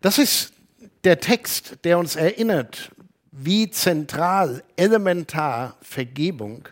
Das 0.00 0.18
ist 0.18 0.52
der 1.04 1.20
Text, 1.20 1.78
der 1.84 1.98
uns 1.98 2.16
erinnert, 2.16 2.90
wie 3.30 3.70
zentral, 3.70 4.64
elementar 4.76 5.76
Vergebung 5.82 6.68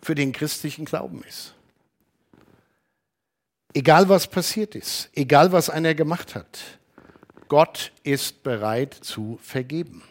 für 0.00 0.14
den 0.14 0.32
christlichen 0.32 0.84
Glauben 0.84 1.22
ist. 1.24 1.54
Egal 3.74 4.08
was 4.08 4.26
passiert 4.26 4.74
ist, 4.74 5.10
egal 5.14 5.52
was 5.52 5.70
einer 5.70 5.94
gemacht 5.94 6.34
hat, 6.34 6.58
Gott 7.48 7.92
ist 8.02 8.42
bereit 8.42 8.94
zu 8.94 9.38
vergeben. 9.42 10.02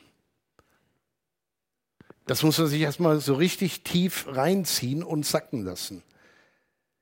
Das 2.25 2.44
muss 2.44 2.58
man 2.58 2.67
sich 2.67 2.82
erstmal 2.82 3.20
so 3.20 3.36
richtig 3.36 3.84
tief 3.84 4.25
reinziehen 4.27 5.03
und 5.03 5.25
sacken 5.25 5.63
lassen. 5.63 6.03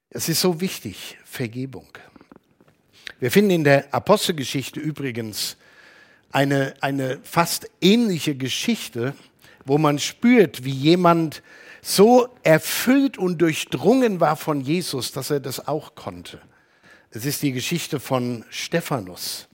Es 0.10 0.30
ist 0.30 0.42
so 0.42 0.62
wichtig, 0.62 1.18
Vergebung. 1.26 1.88
Wir 3.20 3.32
finden 3.32 3.52
in 3.52 3.64
der 3.64 3.94
Apostelgeschichte 3.94 4.80
übrigens 4.80 5.56
eine, 6.32 6.74
eine 6.82 7.20
fast 7.24 7.70
ähnliche 7.80 8.36
Geschichte, 8.36 9.14
wo 9.64 9.78
man 9.78 10.00
spürt, 10.00 10.66
wie 10.66 10.72
jemand 10.72 11.42
so 11.82 12.28
erfüllt 12.44 13.18
und 13.18 13.38
durchdrungen 13.42 14.20
war 14.20 14.36
von 14.36 14.60
Jesus, 14.60 15.14
dass 15.14 15.30
er 15.30 15.40
das 15.40 15.66
auch 15.66 15.96
konnte. 15.96 16.42
Es 17.12 17.26
ist 17.26 17.42
die 17.42 17.54
Geschichte 17.54 18.02
von 18.02 18.44
Stephanus. 18.50 19.48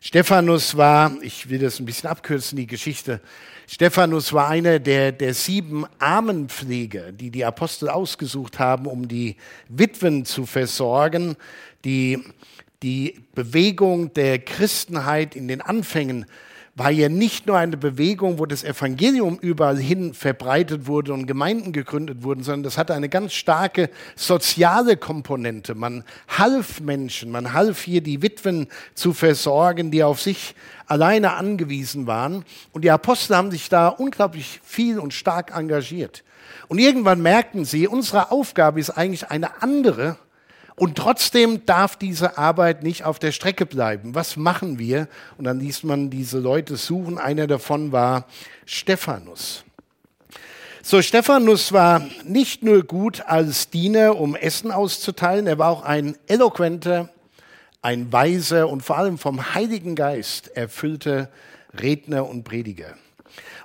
Stephanus 0.00 0.76
war, 0.76 1.12
ich 1.22 1.48
will 1.48 1.60
das 1.60 1.78
ein 1.78 1.84
bisschen 1.84 2.10
abkürzen, 2.10 2.56
die 2.56 2.66
Geschichte. 2.66 3.20
Stephanus 3.70 4.32
war 4.32 4.48
einer 4.48 4.78
der, 4.78 5.12
der 5.12 5.34
sieben 5.34 5.84
Armenpfleger, 5.98 7.12
die 7.12 7.30
die 7.30 7.44
Apostel 7.44 7.90
ausgesucht 7.90 8.58
haben, 8.58 8.86
um 8.86 9.08
die 9.08 9.36
Witwen 9.68 10.24
zu 10.24 10.46
versorgen, 10.46 11.36
die 11.84 12.18
die 12.82 13.20
Bewegung 13.34 14.14
der 14.14 14.38
Christenheit 14.38 15.36
in 15.36 15.48
den 15.48 15.60
Anfängen 15.60 16.24
war 16.78 16.92
ja 16.92 17.08
nicht 17.08 17.46
nur 17.46 17.58
eine 17.58 17.76
Bewegung, 17.76 18.38
wo 18.38 18.46
das 18.46 18.62
Evangelium 18.62 19.38
überall 19.40 19.78
hin 19.78 20.14
verbreitet 20.14 20.86
wurde 20.86 21.12
und 21.12 21.26
Gemeinden 21.26 21.72
gegründet 21.72 22.22
wurden, 22.22 22.44
sondern 22.44 22.62
das 22.62 22.78
hatte 22.78 22.94
eine 22.94 23.08
ganz 23.08 23.32
starke 23.32 23.90
soziale 24.14 24.96
Komponente. 24.96 25.74
Man 25.74 26.04
half 26.28 26.80
Menschen, 26.80 27.32
man 27.32 27.52
half 27.52 27.82
hier 27.82 28.00
die 28.00 28.22
Witwen 28.22 28.68
zu 28.94 29.12
versorgen, 29.12 29.90
die 29.90 30.04
auf 30.04 30.22
sich 30.22 30.54
alleine 30.86 31.32
angewiesen 31.32 32.06
waren. 32.06 32.44
Und 32.72 32.84
die 32.84 32.90
Apostel 32.92 33.36
haben 33.36 33.50
sich 33.50 33.68
da 33.68 33.88
unglaublich 33.88 34.60
viel 34.62 35.00
und 35.00 35.12
stark 35.12 35.56
engagiert. 35.56 36.22
Und 36.68 36.78
irgendwann 36.78 37.20
merkten 37.20 37.64
sie, 37.64 37.88
unsere 37.88 38.30
Aufgabe 38.30 38.78
ist 38.78 38.90
eigentlich 38.90 39.30
eine 39.30 39.62
andere 39.62 40.16
und 40.78 40.96
trotzdem 40.96 41.66
darf 41.66 41.96
diese 41.96 42.38
Arbeit 42.38 42.82
nicht 42.82 43.04
auf 43.04 43.18
der 43.18 43.32
Strecke 43.32 43.66
bleiben. 43.66 44.14
Was 44.14 44.36
machen 44.36 44.78
wir? 44.78 45.08
Und 45.36 45.44
dann 45.44 45.60
ließ 45.60 45.82
man 45.82 46.10
diese 46.10 46.38
Leute 46.38 46.76
suchen. 46.76 47.18
Einer 47.18 47.46
davon 47.46 47.92
war 47.92 48.26
Stephanus. 48.64 49.64
So, 50.82 51.02
Stephanus 51.02 51.72
war 51.72 52.02
nicht 52.24 52.62
nur 52.62 52.82
gut 52.82 53.22
als 53.26 53.68
Diener, 53.68 54.18
um 54.18 54.34
Essen 54.34 54.70
auszuteilen, 54.70 55.46
er 55.46 55.58
war 55.58 55.70
auch 55.70 55.82
ein 55.82 56.16
eloquenter, 56.28 57.10
ein 57.82 58.10
weiser 58.12 58.68
und 58.68 58.82
vor 58.82 58.96
allem 58.96 59.18
vom 59.18 59.54
Heiligen 59.54 59.94
Geist 59.94 60.48
erfüllter 60.56 61.28
Redner 61.78 62.26
und 62.26 62.44
Prediger. 62.44 62.94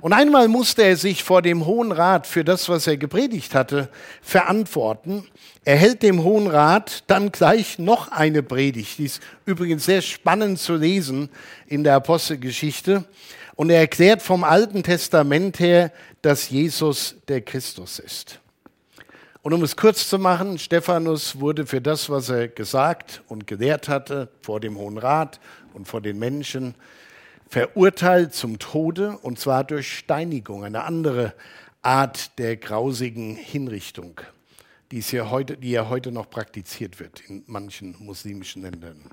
Und 0.02 0.14
einmal 0.14 0.48
musste 0.48 0.84
er 0.84 0.98
sich 0.98 1.24
vor 1.24 1.42
dem 1.42 1.66
Hohen 1.66 1.92
Rat 1.92 2.28
für 2.28 2.44
das, 2.44 2.68
was 2.70 2.88
er 2.88 2.98
gepredigt 2.98 3.56
hatte, 3.56 3.90
verantworten. 4.22 5.26
Er 5.66 5.78
hält 5.78 6.04
dem 6.04 6.24
Hohen 6.24 6.48
Rat 6.48 7.04
dann 7.08 7.32
gleich 7.32 7.80
noch 7.80 8.12
eine 8.12 8.44
Predigt. 8.44 8.98
Die 8.98 9.06
ist 9.06 9.22
übrigens 9.46 9.86
sehr 9.86 10.02
spannend 10.02 10.60
zu 10.60 10.76
lesen 10.76 11.30
in 11.68 11.84
der 11.84 11.96
Apostelgeschichte. 11.96 13.06
Und 13.56 13.70
er 13.70 13.80
erklärt 13.80 14.22
vom 14.22 14.44
Alten 14.44 14.84
Testament 14.84 15.60
her, 15.60 15.92
dass 16.22 16.50
Jesus 16.50 17.16
der 17.28 17.42
Christus 17.42 18.00
ist. 18.00 18.40
Und 19.44 19.52
um 19.52 19.62
es 19.62 19.76
kurz 19.76 20.08
zu 20.08 20.18
machen, 20.18 20.58
Stephanus 20.58 21.40
wurde 21.40 21.66
für 21.66 21.82
das, 21.82 22.10
was 22.10 22.30
er 22.30 22.48
gesagt 22.48 23.22
und 23.28 23.46
gelehrt 23.46 23.90
hatte, 23.90 24.30
vor 24.42 24.62
dem 24.62 24.78
Hohen 24.78 24.98
Rat 24.98 25.40
und 25.74 25.86
vor 25.86 26.00
den 26.00 26.18
Menschen, 26.18 26.76
verurteilt 27.54 28.34
zum 28.34 28.58
Tode 28.58 29.16
und 29.20 29.38
zwar 29.38 29.64
durch 29.64 29.96
Steinigung, 29.96 30.64
eine 30.64 30.86
andere 30.86 31.36
Art 31.84 32.40
der 32.40 32.58
grausigen 32.58 33.36
Hinrichtung, 33.36 34.20
die, 34.90 34.98
es 34.98 35.10
hier 35.10 35.30
heute, 35.30 35.56
die 35.58 35.70
ja 35.70 35.88
heute 35.88 36.12
noch 36.12 36.32
praktiziert 36.32 37.00
wird 37.00 37.22
in 37.28 37.44
manchen 37.46 37.96
muslimischen 38.00 38.64
Ländern. 38.64 39.04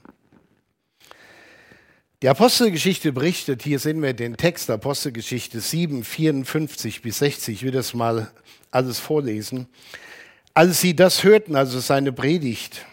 Die 2.22 2.30
Apostelgeschichte 2.30 3.12
berichtet, 3.12 3.62
hier 3.62 3.78
sehen 3.78 4.00
wir 4.00 4.14
den 4.14 4.38
Text 4.38 4.70
Apostelgeschichte 4.70 5.60
7, 5.60 6.02
54 6.02 7.02
bis 7.02 7.18
60, 7.18 7.56
ich 7.56 7.62
will 7.62 7.72
das 7.72 7.92
mal 7.92 8.30
alles 8.70 8.98
vorlesen. 8.98 9.66
Als 10.54 10.80
sie 10.80 10.96
das 10.96 11.24
hörten, 11.24 11.56
also 11.56 11.78
seine 11.78 12.10
Predigt, 12.10 12.86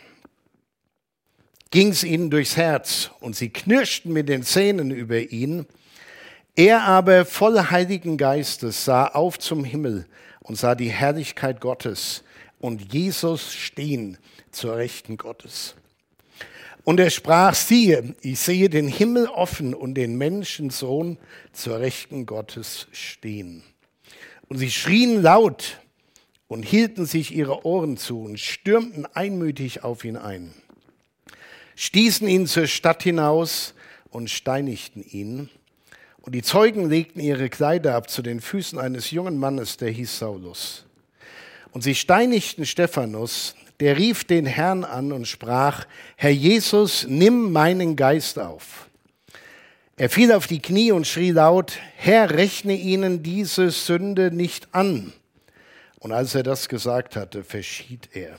ging 1.71 1.89
es 1.89 2.03
ihnen 2.03 2.29
durchs 2.29 2.57
Herz 2.57 3.11
und 3.19 3.35
sie 3.35 3.49
knirschten 3.49 4.13
mit 4.13 4.29
den 4.29 4.43
Zähnen 4.43 4.91
über 4.91 5.19
ihn. 5.19 5.65
Er 6.55 6.83
aber 6.83 7.25
voll 7.25 7.59
Heiligen 7.69 8.17
Geistes 8.17 8.85
sah 8.85 9.07
auf 9.07 9.37
zum 9.37 9.63
Himmel 9.63 10.05
und 10.41 10.57
sah 10.57 10.75
die 10.75 10.89
Herrlichkeit 10.89 11.61
Gottes 11.61 12.23
und 12.59 12.93
Jesus 12.93 13.53
stehen 13.53 14.17
zur 14.51 14.77
Rechten 14.77 15.17
Gottes. 15.17 15.75
Und 16.83 17.01
er 17.01 17.09
sprach, 17.09 17.53
siehe, 17.53 18.15
ich 18.21 18.39
sehe 18.39 18.69
den 18.69 18.87
Himmel 18.87 19.27
offen 19.27 19.73
und 19.73 19.95
den 19.95 20.17
Menschensohn 20.17 21.17
zur 21.51 21.79
Rechten 21.81 22.25
Gottes 22.25 22.87
stehen. 22.93 23.61
Und 24.47 24.57
sie 24.57 24.71
schrien 24.71 25.21
laut 25.21 25.81
und 26.47 26.63
hielten 26.63 27.05
sich 27.05 27.35
ihre 27.35 27.65
Ohren 27.65 27.97
zu 27.97 28.21
und 28.21 28.39
stürmten 28.39 29.05
einmütig 29.05 29.83
auf 29.83 30.05
ihn 30.05 30.15
ein 30.15 30.53
stießen 31.77 32.27
ihn 32.27 32.47
zur 32.47 32.67
Stadt 32.67 33.03
hinaus 33.03 33.73
und 34.09 34.29
steinigten 34.29 35.01
ihn. 35.01 35.49
Und 36.21 36.33
die 36.33 36.41
Zeugen 36.41 36.89
legten 36.89 37.21
ihre 37.21 37.49
Kleider 37.49 37.95
ab 37.95 38.09
zu 38.09 38.21
den 38.21 38.41
Füßen 38.41 38.77
eines 38.77 39.11
jungen 39.11 39.37
Mannes, 39.37 39.77
der 39.77 39.91
hieß 39.91 40.19
Saulus. 40.19 40.85
Und 41.71 41.83
sie 41.83 41.95
steinigten 41.95 42.65
Stephanus, 42.65 43.55
der 43.79 43.95
rief 43.95 44.25
den 44.25 44.45
Herrn 44.45 44.83
an 44.83 45.11
und 45.11 45.27
sprach, 45.27 45.85
Herr 46.15 46.31
Jesus, 46.31 47.05
nimm 47.07 47.51
meinen 47.51 47.95
Geist 47.95 48.39
auf. 48.39 48.89
Er 49.95 50.09
fiel 50.09 50.31
auf 50.31 50.47
die 50.47 50.61
Knie 50.61 50.91
und 50.91 51.05
schrie 51.05 51.31
laut, 51.31 51.79
Herr, 51.95 52.31
rechne 52.31 52.75
ihnen 52.75 53.21
diese 53.21 53.69
Sünde 53.69 54.31
nicht 54.31 54.67
an. 54.73 55.13
Und 55.99 56.11
als 56.11 56.33
er 56.33 56.43
das 56.43 56.69
gesagt 56.69 57.15
hatte, 57.15 57.43
verschied 57.43 58.09
er. 58.13 58.37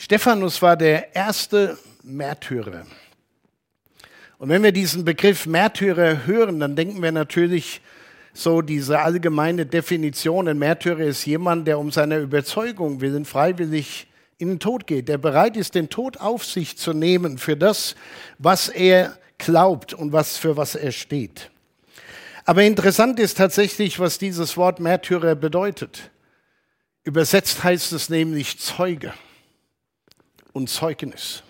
Stephanus 0.00 0.62
war 0.62 0.76
der 0.76 1.12
erste 1.16 1.76
Märtyrer. 2.04 2.86
Und 4.38 4.48
wenn 4.48 4.62
wir 4.62 4.70
diesen 4.70 5.04
Begriff 5.04 5.44
Märtyrer 5.44 6.24
hören, 6.24 6.60
dann 6.60 6.76
denken 6.76 7.02
wir 7.02 7.10
natürlich 7.10 7.80
so 8.32 8.62
diese 8.62 9.00
allgemeine 9.00 9.66
Definition, 9.66 10.46
ein 10.46 10.56
Märtyrer 10.56 11.00
ist 11.00 11.26
jemand, 11.26 11.66
der 11.66 11.80
um 11.80 11.90
seiner 11.90 12.18
Überzeugung 12.18 13.00
willen 13.00 13.24
freiwillig 13.24 14.06
in 14.38 14.50
den 14.50 14.60
Tod 14.60 14.86
geht, 14.86 15.08
der 15.08 15.18
bereit 15.18 15.56
ist, 15.56 15.74
den 15.74 15.88
Tod 15.88 16.18
auf 16.18 16.44
sich 16.44 16.78
zu 16.78 16.92
nehmen 16.92 17.36
für 17.36 17.56
das, 17.56 17.96
was 18.38 18.68
er 18.68 19.18
glaubt 19.36 19.94
und 19.94 20.12
was, 20.12 20.36
für 20.36 20.56
was 20.56 20.76
er 20.76 20.92
steht. 20.92 21.50
Aber 22.44 22.62
interessant 22.62 23.18
ist 23.18 23.36
tatsächlich, 23.36 23.98
was 23.98 24.18
dieses 24.18 24.56
Wort 24.56 24.78
Märtyrer 24.78 25.34
bedeutet. 25.34 26.12
Übersetzt 27.02 27.64
heißt 27.64 27.92
es 27.92 28.08
nämlich 28.08 28.60
Zeuge 28.60 29.12
und 30.58 30.68
Zeugnis. 30.68 31.44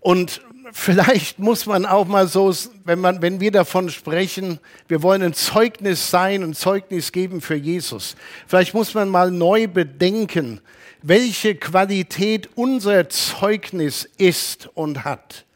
Und 0.00 0.42
vielleicht 0.72 1.38
muss 1.38 1.64
man 1.64 1.86
auch 1.86 2.06
mal 2.06 2.28
so, 2.28 2.54
wenn, 2.84 3.00
man, 3.00 3.22
wenn 3.22 3.40
wir 3.40 3.50
davon 3.50 3.88
sprechen, 3.88 4.60
wir 4.88 5.02
wollen 5.02 5.22
ein 5.22 5.32
Zeugnis 5.32 6.10
sein, 6.10 6.42
ein 6.42 6.54
Zeugnis 6.54 7.12
geben 7.12 7.40
für 7.40 7.54
Jesus. 7.54 8.14
Vielleicht 8.46 8.74
muss 8.74 8.92
man 8.92 9.08
mal 9.08 9.30
neu 9.30 9.68
bedenken, 9.68 10.60
welche 11.00 11.54
Qualität 11.54 12.50
unser 12.56 13.08
Zeugnis 13.08 14.08
ist 14.18 14.68
und 14.74 15.04
hat 15.04 15.46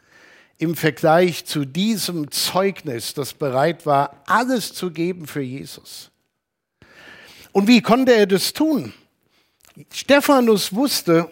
im 0.58 0.74
Vergleich 0.74 1.44
zu 1.44 1.66
diesem 1.66 2.30
Zeugnis, 2.30 3.12
das 3.12 3.34
bereit 3.34 3.84
war, 3.84 4.22
alles 4.26 4.72
zu 4.72 4.90
geben 4.90 5.26
für 5.26 5.42
Jesus. 5.42 6.10
Und 7.52 7.68
wie 7.68 7.82
konnte 7.82 8.14
er 8.14 8.26
das 8.26 8.54
tun? 8.54 8.94
Stephanus 9.92 10.74
wusste, 10.74 11.28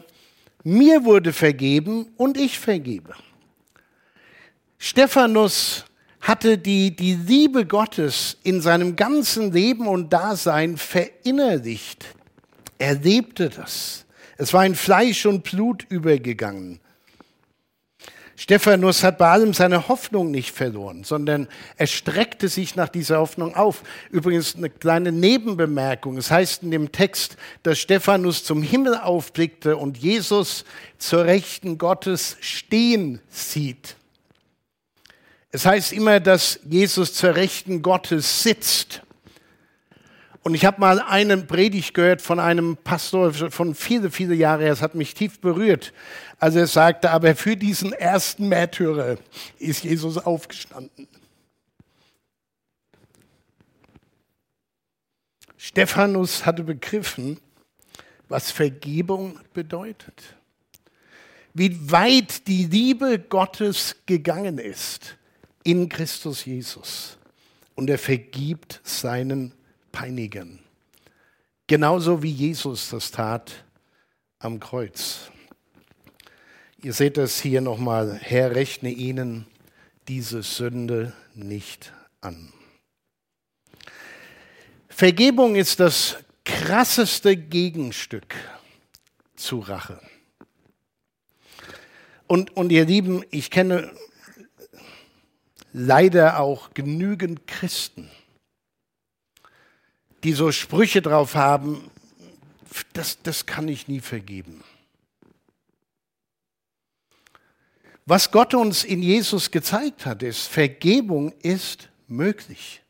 mir 0.65 1.05
wurde 1.05 1.33
vergeben 1.33 2.09
und 2.17 2.37
ich 2.37 2.59
vergebe. 2.59 3.15
Stephanus 4.79 5.85
hatte 6.21 6.57
die, 6.57 6.97
die 6.97 7.15
Liebe 7.15 7.67
Gottes 7.67 8.39
in 8.43 8.61
seinem 8.61 8.97
ganzen 8.97 9.53
Leben 9.53 9.87
und 9.87 10.13
Dasein 10.13 10.79
verinnerlicht. 10.79 12.07
Er 12.79 12.95
lebte 12.95 13.51
das. 13.51 14.07
Es 14.37 14.53
war 14.53 14.65
in 14.67 14.75
Fleisch 14.75 15.27
und 15.27 15.45
Blut 15.45 15.87
übergegangen. 15.89 16.81
Stephanus 18.37 19.05
hat 19.05 19.19
bei 19.19 19.29
allem 19.29 19.55
seine 19.55 19.89
Hoffnung 19.89 20.31
nicht 20.31 20.51
verloren, 20.51 21.05
sondern 21.05 21.47
er 21.77 21.87
streckte 21.87 22.49
sich 22.49 22.75
nach 22.75 22.89
dieser 22.89 23.19
Hoffnung 23.19 23.55
auf. 23.55 23.83
Übrigens 24.11 24.57
eine 24.57 24.71
kleine 24.71 25.13
Nebenbemerkung. 25.13 26.17
Es 26.19 26.31
heißt 26.33 26.65
in 26.65 26.73
dem 26.73 26.91
Text, 26.91 27.37
dass 27.63 27.79
Stephanus 27.79 28.43
zum 28.43 28.63
Himmel 28.63 28.97
aufblickte 28.97 29.77
und 29.77 29.99
Jesus 29.99 30.65
zur 30.99 31.25
Rechten 31.25 31.79
Gottes 31.79 32.37
stehen 32.41 33.21
sieht. 33.29 33.97
Es 35.53 35.65
heißt 35.65 35.93
immer, 35.93 36.19
dass 36.19 36.59
Jesus 36.69 37.15
zur 37.15 37.37
Rechten 37.37 37.83
Gottes 37.83 38.43
sitzt. 38.43 39.04
Und 40.45 40.55
ich 40.55 40.67
habe 40.67 40.79
mal 40.79 41.01
einen 41.01 41.47
Predigt 41.47 41.95
gehört 41.95 42.21
von 42.21 42.39
einem 42.39 42.77
Pastor 42.77 43.33
von 43.33 43.75
viele, 43.75 44.11
viele 44.11 44.35
Jahre. 44.35 44.69
Es 44.69 44.83
hat 44.83 44.95
mich 44.95 45.15
tief 45.15 45.41
berührt. 45.41 45.95
Also 46.39 46.59
er 46.59 46.67
sagte, 46.67 47.11
aber 47.13 47.35
für 47.35 47.57
diesen 47.57 47.95
ersten 47.95 48.49
Märtyrer 48.51 49.17
ist 49.59 49.85
Jesus 49.85 50.19
aufgestanden. 50.19 51.09
Stephanus 55.57 56.45
hatte 56.45 56.63
begriffen, 56.63 57.41
was 58.29 58.51
Vergebung 58.51 59.41
bedeutet. 59.55 60.37
wie 61.55 61.91
weit 61.91 62.49
die 62.49 62.65
Liebe 62.65 63.19
Gottes 63.19 63.97
gegangen 64.07 64.59
ist 64.59 65.17
in 65.63 65.89
Christus 65.89 66.45
Jesus. 66.45 67.17
Und 67.77 67.89
er 67.89 67.99
vergibt 67.99 68.81
seinen 68.83 69.55
Peinigern. 69.95 70.59
Genauso 71.69 72.21
wie 72.21 72.33
Jesus 72.33 72.91
das 72.91 73.13
tat 73.13 73.65
am 74.41 74.59
Kreuz. 74.59 75.31
Ihr 76.83 76.93
seht 76.93 77.17
das 77.17 77.41
hier 77.41 77.61
nochmal. 77.61 78.19
Herr, 78.21 78.57
rechne 78.57 78.91
ihnen 78.91 79.47
diese 80.09 80.43
Sünde 80.43 81.13
nicht 81.35 81.93
an. 82.21 82.53
Vergebung 84.89 85.55
ist 85.55 85.79
das 85.79 86.17
krasseste 86.45 87.37
Gegenstück 87.37 88.35
zu 89.37 89.61
Rache. 89.61 90.01
Und, 92.27 92.57
und 92.57 92.73
ihr 92.73 92.85
Lieben, 92.85 93.25
ich 93.31 93.51
kenne 93.53 93.93
leider 95.73 96.41
auch 96.41 96.75
genügend 96.75 97.47
Christen, 97.47 98.11
die 100.25 100.33
so 100.33 100.51
Sprüche 100.51 101.03
drauf 101.03 101.35
haben, 101.35 101.91
das, 102.95 103.23
das 103.23 103.47
kann 103.47 103.69
ich 103.69 103.89
nie 103.89 104.01
vergeben. 104.01 104.65
Was 108.07 108.31
Gott 108.31 108.55
uns 108.55 108.85
in 108.85 109.03
Jesus 109.03 109.51
gezeigt 109.51 110.05
hat, 110.05 110.23
ist, 110.23 110.47
Vergebung 110.49 111.33
ist 111.43 111.89
möglich. 112.09 112.83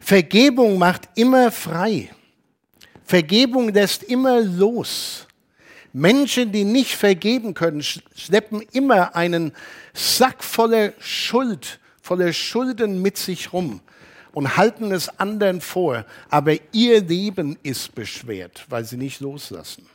Vergebung 0.00 0.78
macht 0.78 1.08
immer 1.14 1.50
frei. 1.50 2.10
Vergebung 3.04 3.72
lässt 3.72 4.02
immer 4.02 4.40
los. 4.40 5.26
Menschen, 5.92 6.52
die 6.52 6.64
nicht 6.64 6.94
vergeben 6.94 7.54
können, 7.54 7.82
schleppen 7.82 8.62
immer 8.72 9.14
einen 9.14 9.52
Sack 9.92 10.42
voller 10.42 10.94
Schuld, 10.98 11.80
voller 12.00 12.32
Schulden 12.32 13.02
mit 13.02 13.18
sich 13.18 13.52
rum 13.52 13.80
und 14.32 14.56
halten 14.56 14.92
es 14.92 15.08
anderen 15.18 15.60
vor, 15.60 16.04
aber 16.28 16.56
ihr 16.72 17.02
Leben 17.02 17.58
ist 17.62 17.94
beschwert, 17.94 18.64
weil 18.68 18.84
sie 18.84 18.96
nicht 18.96 19.20
loslassen. 19.20 19.86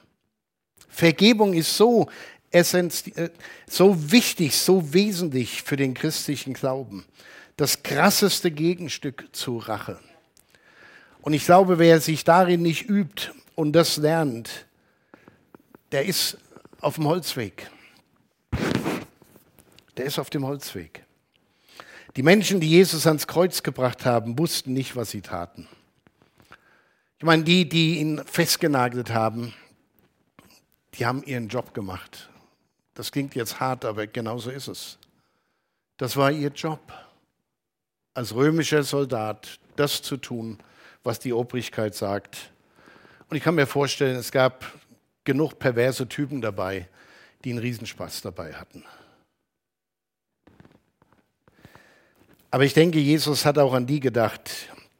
Vergebung 0.87 1.53
ist 1.53 1.75
so 1.75 2.09
essentiell, 2.51 3.31
so 3.67 4.11
wichtig, 4.11 4.55
so 4.55 4.93
wesentlich 4.93 5.63
für 5.63 5.75
den 5.75 5.93
christlichen 5.93 6.53
Glauben. 6.53 7.05
Das 7.55 7.83
krasseste 7.83 8.51
Gegenstück 8.51 9.27
zu 9.31 9.57
Rache. 9.57 9.99
Und 11.21 11.33
ich 11.33 11.45
glaube, 11.45 11.79
wer 11.79 11.99
sich 11.99 12.23
darin 12.23 12.61
nicht 12.61 12.87
übt 12.89 13.31
und 13.55 13.73
das 13.73 13.97
lernt, 13.97 14.65
der 15.91 16.05
ist 16.05 16.37
auf 16.79 16.95
dem 16.95 17.05
Holzweg. 17.07 17.69
Der 19.97 20.05
ist 20.05 20.19
auf 20.19 20.29
dem 20.29 20.45
Holzweg. 20.45 21.06
Die 22.17 22.23
Menschen, 22.23 22.59
die 22.59 22.69
Jesus 22.69 23.05
ans 23.05 23.27
Kreuz 23.27 23.61
gebracht 23.61 24.03
haben, 24.03 24.39
wussten 24.39 24.73
nicht, 24.73 24.95
was 24.95 25.11
sie 25.11 25.21
taten. 25.21 25.67
Ich 27.19 27.23
meine, 27.23 27.43
die, 27.43 27.69
die 27.69 27.99
ihn 27.99 28.23
festgenagelt 28.25 29.11
haben, 29.11 29.53
die 30.95 31.05
haben 31.05 31.21
ihren 31.21 31.47
Job 31.47 31.75
gemacht. 31.75 32.31
Das 32.95 33.11
klingt 33.11 33.35
jetzt 33.35 33.59
hart, 33.59 33.85
aber 33.85 34.07
genauso 34.07 34.49
ist 34.49 34.67
es. 34.67 34.97
Das 35.97 36.17
war 36.17 36.31
ihr 36.31 36.49
Job, 36.49 36.91
als 38.15 38.33
römischer 38.33 38.81
Soldat 38.81 39.59
das 39.75 40.01
zu 40.01 40.17
tun, 40.17 40.57
was 41.03 41.19
die 41.19 41.33
Obrigkeit 41.33 41.93
sagt. 41.93 42.51
Und 43.29 43.37
ich 43.37 43.43
kann 43.43 43.53
mir 43.53 43.67
vorstellen, 43.67 44.15
es 44.15 44.31
gab 44.31 44.65
genug 45.23 45.59
perverse 45.59 46.09
Typen 46.09 46.41
dabei, 46.41 46.87
die 47.43 47.51
einen 47.51 47.59
Riesenspaß 47.59 48.21
dabei 48.21 48.55
hatten. 48.55 48.83
Aber 52.57 52.65
ich 52.65 52.73
denke, 52.73 52.97
Jesus 52.97 53.45
hat 53.45 53.59
auch 53.59 53.75
an 53.75 53.85
die 53.85 53.99
gedacht, 53.99 54.49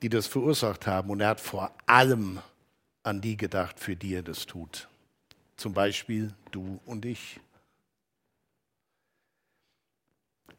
die 0.04 0.10
das 0.10 0.28
verursacht 0.28 0.86
haben. 0.86 1.10
Und 1.10 1.22
er 1.22 1.30
hat 1.30 1.42
vor 1.42 1.72
allem 1.88 2.38
an 3.02 3.20
die 3.20 3.36
gedacht, 3.36 3.80
für 3.80 3.96
die 3.96 4.14
er 4.14 4.22
das 4.22 4.46
tut. 4.46 4.88
Zum 5.56 5.74
Beispiel 5.74 6.36
du 6.52 6.80
und 6.86 7.04
ich. 7.04 7.40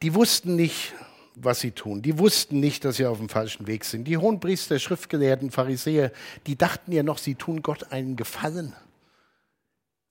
Die 0.02 0.12
wussten 0.12 0.56
nicht, 0.56 0.92
was 1.36 1.60
sie 1.60 1.70
tun. 1.70 2.02
Die 2.02 2.18
wussten 2.18 2.58
nicht, 2.58 2.84
dass 2.84 2.96
sie 2.96 3.06
auf 3.06 3.18
dem 3.18 3.28
falschen 3.28 3.68
Weg 3.68 3.84
sind. 3.84 4.02
Die 4.02 4.16
Hohenpriester, 4.16 4.80
Schriftgelehrten, 4.80 5.52
Pharisäer, 5.52 6.10
die 6.48 6.56
dachten 6.56 6.90
ja 6.90 7.04
noch, 7.04 7.18
sie 7.18 7.36
tun 7.36 7.62
Gott 7.62 7.92
einen 7.92 8.16
Gefallen. 8.16 8.74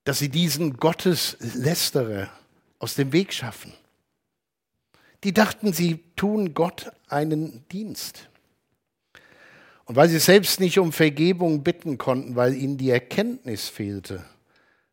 Dass 0.06 0.20
sie 0.20 0.30
diesen 0.30 0.78
Gotteslästerer 0.78 2.30
aus 2.80 2.96
dem 2.96 3.12
Weg 3.12 3.34
schaffen. 3.34 3.74
Die 5.24 5.34
dachten, 5.34 5.74
sie 5.74 6.04
tun 6.16 6.54
Gott 6.54 6.92
einen 7.08 7.66
Dienst. 7.72 8.30
Und 9.86 9.96
weil 9.96 10.10
sie 10.10 10.20
selbst 10.20 10.60
nicht 10.60 10.80
um 10.80 10.92
Vergebung 10.92 11.64
bitten 11.64 11.98
konnten, 11.98 12.36
weil 12.36 12.54
ihnen 12.54 12.78
die 12.78 12.90
Erkenntnis 12.90 13.70
fehlte, 13.70 14.26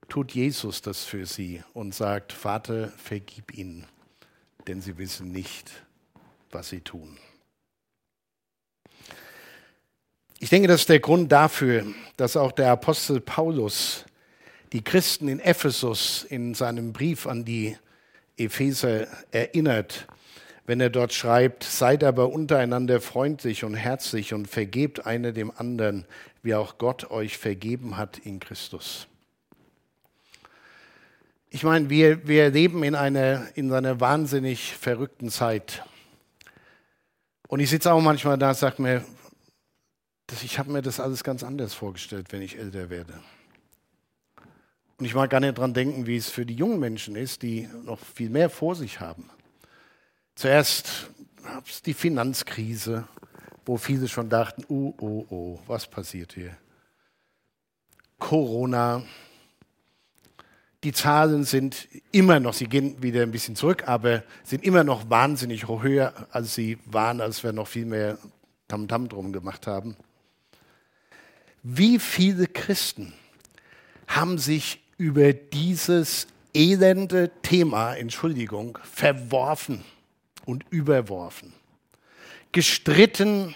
tut 0.09 0.33
Jesus 0.33 0.83
das 0.83 1.05
für 1.05 1.27
sie 1.27 1.63
und 1.73 1.95
sagt, 1.95 2.33
Vater, 2.33 2.93
vergib 2.97 3.53
ihnen, 3.57 3.87
denn 4.67 4.81
sie 4.81 4.97
wissen 4.97 5.33
nicht, 5.33 5.71
was 6.51 6.69
sie 6.69 6.81
tun. 6.81 7.19
Ich 10.39 10.51
denke, 10.51 10.69
das 10.69 10.83
ist 10.83 10.89
der 10.89 11.01
Grund 11.01 11.33
dafür, 11.33 11.87
dass 12.17 12.37
auch 12.37 12.53
der 12.53 12.71
Apostel 12.71 13.21
Paulus 13.21 14.05
die 14.73 14.83
Christen 14.83 15.29
in 15.29 15.41
Ephesus 15.41 16.25
in 16.29 16.55
seinem 16.55 16.93
Brief 16.93 17.27
an 17.27 17.45
die 17.45 17.77
Epheser 18.37 19.07
erinnert, 19.31 20.07
wenn 20.67 20.81
er 20.81 20.91
dort 20.91 21.13
schreibt, 21.13 21.63
seid 21.63 22.03
aber 22.03 22.31
untereinander 22.31 23.01
freundlich 23.01 23.65
und 23.65 23.75
herzlich 23.75 24.33
und 24.33 24.49
vergebt 24.49 25.07
einer 25.07 25.33
dem 25.33 25.53
anderen, 25.57 26.07
wie 26.43 26.55
auch 26.55 26.79
Gott 26.79 27.11
euch 27.11 27.39
vergeben 27.39 27.97
hat 27.97 28.19
in 28.19 28.41
Christus. 28.41 29.07
Ich 31.51 31.63
meine, 31.63 31.89
wir, 31.91 32.27
wir 32.27 32.51
leben 32.51 32.83
in 32.83 32.95
einer, 32.95 33.47
in 33.55 33.73
einer 33.73 34.01
wahnsinnig 34.01 34.75
verrückten 34.75 35.31
Zeit. 35.31 35.85
Und 37.47 37.61
ich 37.61 37.71
sitze 37.71 37.93
auch 37.93 38.01
manchmal 38.01 38.39
da 38.39 38.49
und 38.49 38.57
sage 38.57 38.83
mir, 38.83 39.05
ich 40.43 40.59
habe 40.59 40.73
mir 40.73 40.83
das 40.83 40.99
alles 40.99 41.23
ganz 41.23 41.45
anders 41.45 41.75
vorgestellt, 41.75 42.29
wenn 42.31 42.43
ich 42.43 42.59
älter 42.59 42.91
werde. 42.91 43.15
Und 44.99 45.07
ich 45.07 45.15
mag 45.15 45.31
gar 45.31 45.41
nicht 45.41 45.59
daran 45.59 45.75
denken, 45.75 46.07
wie 46.07 46.17
es 46.17 46.31
für 46.31 46.47
die 46.47 46.55
jungen 46.55 46.79
Menschen 46.79 47.17
ist, 47.17 47.43
die 47.43 47.69
noch 47.85 47.99
viel 47.99 48.31
mehr 48.31 48.49
vor 48.49 48.77
sich 48.77 49.01
haben. 49.01 49.29
Zuerst 50.37 51.11
gab 51.43 51.67
es 51.69 51.83
die 51.83 51.95
Finanzkrise, 51.95 53.07
wo 53.67 53.77
viele 53.77 54.09
schon 54.09 54.29
dachten, 54.29 54.65
oh, 54.69 54.95
oh, 54.99 55.27
oh, 55.31 55.59
was 55.67 55.87
passiert 55.87 56.35
hier? 56.35 56.57
Corona. 58.19 59.03
Die 60.85 60.93
Zahlen 60.93 61.45
sind 61.45 61.89
immer 62.13 62.41
noch, 62.41 62.53
sie 62.53 62.67
gehen 62.67 63.03
wieder 63.03 63.23
ein 63.23 63.31
bisschen 63.31 63.57
zurück, 63.57 63.89
aber 63.89 64.23
sind 64.43 64.63
immer 64.65 64.85
noch 64.85 65.09
wahnsinnig 65.09 65.67
höher, 65.67 66.13
als 66.31 66.55
sie 66.55 66.79
waren, 66.85 67.21
als 67.21 67.43
wir 67.43 67.53
noch 67.53 67.67
viel 67.67 67.87
mehr 67.87 68.19
Tamtam 68.69 69.05
-Tam 69.05 69.09
drum 69.09 69.33
gemacht 69.33 69.67
haben. 69.67 69.97
Wie 71.63 71.99
viele 71.99 72.47
Christen 72.47 73.15
haben 74.07 74.37
sich 74.37 74.84
über 74.97 75.33
dieses 75.33 76.27
elende 76.53 77.31
Thema, 77.43 77.95
Entschuldigung, 77.95 78.79
verworfen? 78.85 79.85
und 80.47 80.65
überworfen. 80.71 81.53
Gestritten 82.53 83.55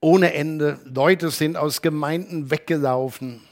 ohne 0.00 0.32
Ende. 0.32 0.80
Leute 0.84 1.30
sind 1.30 1.56
aus 1.56 1.82
Gemeinden 1.82 2.50
weggelaufen. 2.50 3.42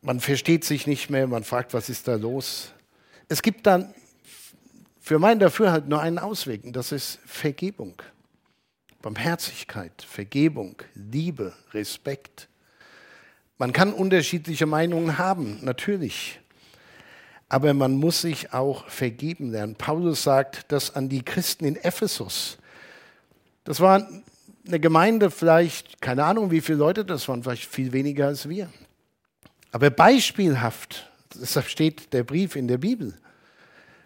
Man 0.00 0.20
versteht 0.20 0.64
sich 0.64 0.86
nicht 0.86 1.10
mehr, 1.10 1.26
man 1.26 1.44
fragt, 1.44 1.72
was 1.74 1.88
ist 1.88 2.08
da 2.08 2.16
los. 2.16 2.72
Es 3.28 3.40
gibt 3.40 3.66
dann 3.66 3.94
für 5.00 5.18
mein 5.18 5.38
Dafürhalt 5.38 5.88
nur 5.88 6.00
einen 6.00 6.18
Ausweg, 6.18 6.64
und 6.64 6.74
das 6.74 6.92
ist 6.92 7.20
Vergebung. 7.24 7.94
Barmherzigkeit, 9.04 10.02
Vergebung, 10.02 10.76
Liebe, 10.94 11.52
Respekt. 11.72 12.48
Man 13.58 13.72
kann 13.72 13.92
unterschiedliche 13.92 14.66
Meinungen 14.66 15.18
haben, 15.18 15.58
natürlich 15.62 16.40
aber 17.54 17.72
man 17.72 17.94
muss 17.94 18.22
sich 18.22 18.52
auch 18.52 18.88
vergeben 18.88 19.52
lernen. 19.52 19.76
Paulus 19.76 20.24
sagt 20.24 20.72
das 20.72 20.96
an 20.96 21.08
die 21.08 21.22
Christen 21.22 21.64
in 21.64 21.76
Ephesus. 21.76 22.58
Das 23.62 23.78
war 23.78 24.08
eine 24.66 24.80
Gemeinde, 24.80 25.30
vielleicht, 25.30 26.00
keine 26.00 26.24
Ahnung, 26.24 26.50
wie 26.50 26.60
viele 26.60 26.78
Leute 26.78 27.04
das 27.04 27.28
waren, 27.28 27.44
vielleicht 27.44 27.66
viel 27.66 27.92
weniger 27.92 28.26
als 28.26 28.48
wir. 28.48 28.70
Aber 29.70 29.90
beispielhaft, 29.90 31.08
deshalb 31.34 31.68
steht 31.68 32.12
der 32.12 32.24
Brief 32.24 32.56
in 32.56 32.66
der 32.66 32.78
Bibel, 32.78 33.14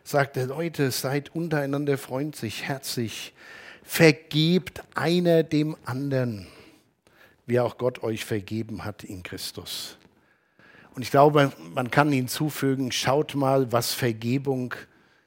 sagt 0.05 0.37
er, 0.37 0.47
Leute, 0.47 0.91
seid 0.91 1.35
untereinander 1.35 1.97
freundlich, 1.97 2.65
herzlich, 2.65 3.33
vergebt 3.89 4.83
einer 4.95 5.43
dem 5.43 5.75
anderen, 5.87 6.47
wie 7.47 7.59
auch 7.59 7.79
Gott 7.79 8.03
euch 8.03 8.23
vergeben 8.27 8.85
hat 8.85 9.03
in 9.03 9.23
Christus. 9.23 9.97
Und 10.95 11.01
ich 11.01 11.11
glaube, 11.11 11.53
man 11.75 11.91
kann 11.91 12.13
hinzufügen, 12.13 12.93
schaut 12.93 13.35
mal, 13.35 13.73
was 13.73 13.95
Vergebung 13.95 14.75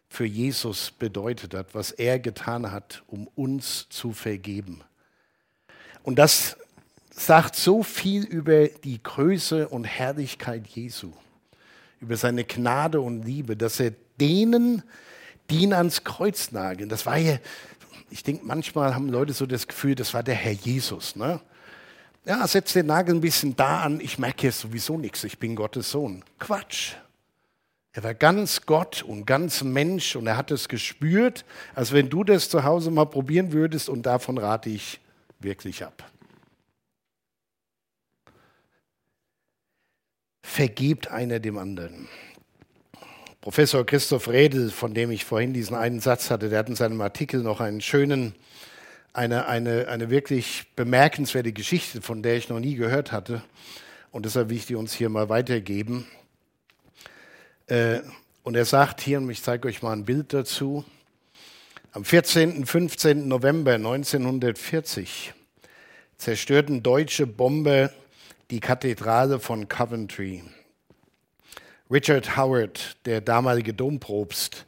für 0.10 0.26
Jesus 0.26 0.91
bedeutet 0.91 1.56
hat, 1.56 1.74
was 1.74 1.89
er 1.89 2.19
getan 2.19 2.71
hat, 2.71 3.02
um 3.08 3.28
uns 3.36 3.89
zu 3.89 4.13
vergeben. 4.13 4.84
Und 6.04 6.19
das 6.19 6.56
sagt 7.10 7.56
so 7.56 7.82
viel 7.82 8.24
über 8.24 8.67
die 8.67 9.02
Größe 9.02 9.69
und 9.69 9.86
Herrlichkeit 9.86 10.67
Jesu, 10.67 11.12
über 12.00 12.15
seine 12.15 12.43
Gnade 12.43 13.02
und 13.02 13.24
Liebe, 13.24 13.58
dass 13.58 13.80
er 13.80 13.93
denen, 14.19 14.84
die 15.50 15.63
ihn 15.63 15.74
ans 15.74 16.04
Kreuz 16.04 16.52
nageln, 16.52 16.89
das 16.89 17.08
war 17.08 17.17
ja, 17.17 17.39
ich 18.12 18.24
denke, 18.24 18.45
manchmal 18.45 18.93
haben 18.93 19.10
Leute 19.10 19.34
so 19.34 19.45
das 19.45 19.67
Gefühl, 19.67 19.95
das 19.95 20.13
war 20.13 20.21
der 20.21 20.36
Herr 20.36 20.52
Jesus. 20.52 21.15
Ne? 21.15 21.39
Ja, 22.26 22.45
setz 22.45 22.74
den 22.74 22.86
Nagel 22.86 23.15
ein 23.15 23.21
bisschen 23.21 23.56
da 23.56 23.82
an, 23.82 24.00
ich 24.00 24.19
merke 24.19 24.47
jetzt 24.47 24.60
sowieso 24.60 24.97
nichts, 24.97 25.24
ich 25.24 25.39
bin 25.39 25.56
Gottes 25.56 25.89
Sohn. 25.89 26.24
Quatsch. 26.38 26.93
Er 27.93 28.04
war 28.04 28.13
ganz 28.13 28.65
Gott 28.65 29.02
und 29.02 29.26
ganz 29.26 29.63
Mensch 29.63 30.15
und 30.15 30.28
er 30.28 30.38
hat 30.38 30.52
es 30.52 30.69
gespürt, 30.69 31.45
als 31.74 31.91
wenn 31.91 32.10
du 32.10 32.24
das 32.24 32.50
zu 32.50 32.63
Hause 32.63 32.91
mal 32.91 33.06
probieren 33.06 33.52
würdest 33.52 33.89
und 33.89 34.04
davon 34.06 34.38
rate 34.38 34.69
ich 34.69 35.00
wirklich 35.39 35.84
ab. 35.84 36.04
Vergebt 40.41 41.10
einer 41.10 41.39
dem 41.39 41.58
anderen. 41.58 42.08
Professor 43.41 43.84
Christoph 43.84 44.27
Redl, 44.27 44.69
von 44.69 44.93
dem 44.93 45.10
ich 45.10 45.25
vorhin 45.25 45.51
diesen 45.51 45.75
einen 45.75 45.99
Satz 45.99 46.30
hatte, 46.30 46.49
der 46.49 46.60
hat 46.60 46.69
in 46.69 46.75
seinem 46.75 47.01
Artikel 47.01 47.41
noch 47.41 47.60
einen 47.60 47.82
schönen, 47.82 48.36
eine, 49.13 49.47
eine, 49.47 49.88
eine 49.88 50.12
wirklich 50.12 50.67
bemerkenswerte 50.75 51.51
Geschichte, 51.51 52.04
von 52.04 52.21
der 52.21 52.36
ich 52.36 52.49
noch 52.49 52.60
nie 52.60 52.75
gehört 52.75 53.12
hatte. 53.12 53.41
Und 54.12 54.27
deshalb 54.27 54.49
will 54.49 54.58
ich 54.58 54.67
die 54.67 54.75
uns 54.75 54.93
hier 54.93 55.10
mal 55.10 55.27
weitergeben. 55.30 56.06
Äh, 57.65 58.01
und 58.43 58.56
er 58.56 58.65
sagt 58.65 59.01
hier, 59.01 59.17
und 59.17 59.27
ich 59.32 59.41
zeige 59.41 59.67
euch 59.67 59.82
mal 59.82 59.93
ein 59.93 60.06
Bild 60.06 60.34
dazu, 60.34 60.86
am 61.93 62.06
14. 62.06 62.67
15. 62.67 63.27
November 63.27 63.73
1940 63.73 65.34
zerstörten 66.19 66.84
deutsche 66.84 67.25
Bomber 67.25 67.91
die 68.51 68.60
Kathedrale 68.60 69.39
von 69.39 69.67
Coventry. 69.67 70.43
Richard 71.91 72.38
Howard, 72.38 72.95
der 73.06 73.19
damalige 73.19 73.73
Dompropst, 73.73 74.65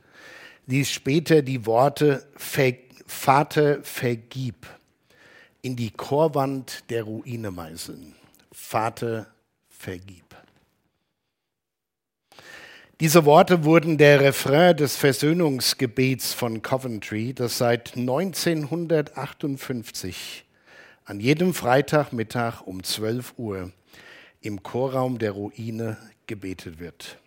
ließ 0.67 0.91
später 0.91 1.41
die 1.41 1.65
Worte 1.65 2.27
Vater 2.35 3.81
vergib 3.83 4.67
in 5.61 5.77
die 5.77 5.91
Chorwand 5.91 6.83
der 6.89 7.03
Ruine 7.03 7.51
meißeln. 7.51 8.13
Vater 8.51 9.27
vergib. 9.69 10.35
Diese 12.99 13.23
Worte 13.23 13.63
wurden 13.63 13.97
der 13.97 14.19
Refrain 14.19 14.75
des 14.75 14.97
Versöhnungsgebets 14.97 16.33
von 16.33 16.61
Coventry, 16.61 17.33
das 17.33 17.57
seit 17.57 17.95
1958 17.95 20.43
an 21.05 21.21
jedem 21.21 21.53
Freitagmittag 21.53 22.59
um 22.61 22.83
12 22.83 23.35
Uhr 23.37 23.71
im 24.41 24.61
Chorraum 24.61 25.19
der 25.19 25.31
Ruine 25.31 25.95
gebetet 26.27 26.79
wird. 26.79 27.17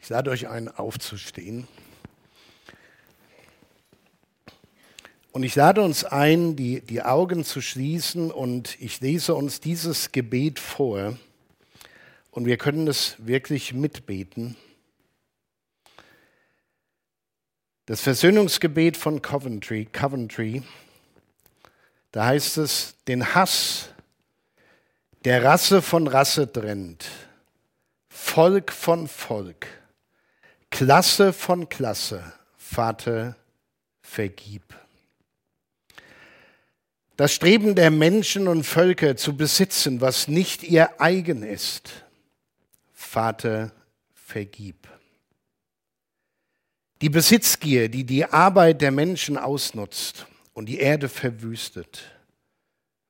Ich 0.00 0.08
lade 0.08 0.30
euch 0.30 0.48
ein, 0.48 0.68
aufzustehen. 0.68 1.68
Und 5.32 5.42
ich 5.42 5.54
lade 5.54 5.82
uns 5.82 6.04
ein, 6.04 6.56
die, 6.56 6.80
die 6.80 7.02
Augen 7.02 7.44
zu 7.44 7.60
schließen 7.60 8.30
und 8.30 8.80
ich 8.80 9.00
lese 9.00 9.34
uns 9.34 9.60
dieses 9.60 10.10
Gebet 10.10 10.58
vor 10.58 11.18
und 12.30 12.46
wir 12.46 12.56
können 12.56 12.88
es 12.88 13.16
wirklich 13.18 13.74
mitbeten. 13.74 14.56
Das 17.86 18.00
Versöhnungsgebet 18.00 18.96
von 18.96 19.22
Coventry, 19.22 19.86
Coventry, 19.86 20.62
da 22.12 22.26
heißt 22.26 22.58
es, 22.58 22.96
den 23.06 23.34
Hass 23.34 23.90
der 25.24 25.42
Rasse 25.42 25.82
von 25.82 26.06
Rasse 26.06 26.50
trennt, 26.50 27.06
Volk 28.08 28.72
von 28.72 29.08
Volk, 29.08 29.66
Klasse 30.70 31.32
von 31.32 31.68
Klasse, 31.68 32.32
Vater, 32.56 33.36
vergib. 34.00 34.62
Das 37.16 37.34
Streben 37.34 37.74
der 37.74 37.90
Menschen 37.90 38.46
und 38.46 38.62
Völker 38.62 39.16
zu 39.16 39.36
besitzen, 39.36 40.00
was 40.00 40.28
nicht 40.28 40.62
ihr 40.62 41.00
eigen 41.00 41.42
ist, 41.42 42.04
Vater, 42.92 43.72
vergib. 44.14 44.86
Die 47.00 47.08
Besitzgier, 47.08 47.88
die 47.88 48.04
die 48.04 48.24
Arbeit 48.24 48.82
der 48.82 48.92
Menschen 48.92 49.36
ausnutzt 49.36 50.26
und 50.52 50.66
die 50.66 50.78
Erde 50.78 51.08
verwüstet, 51.08 52.02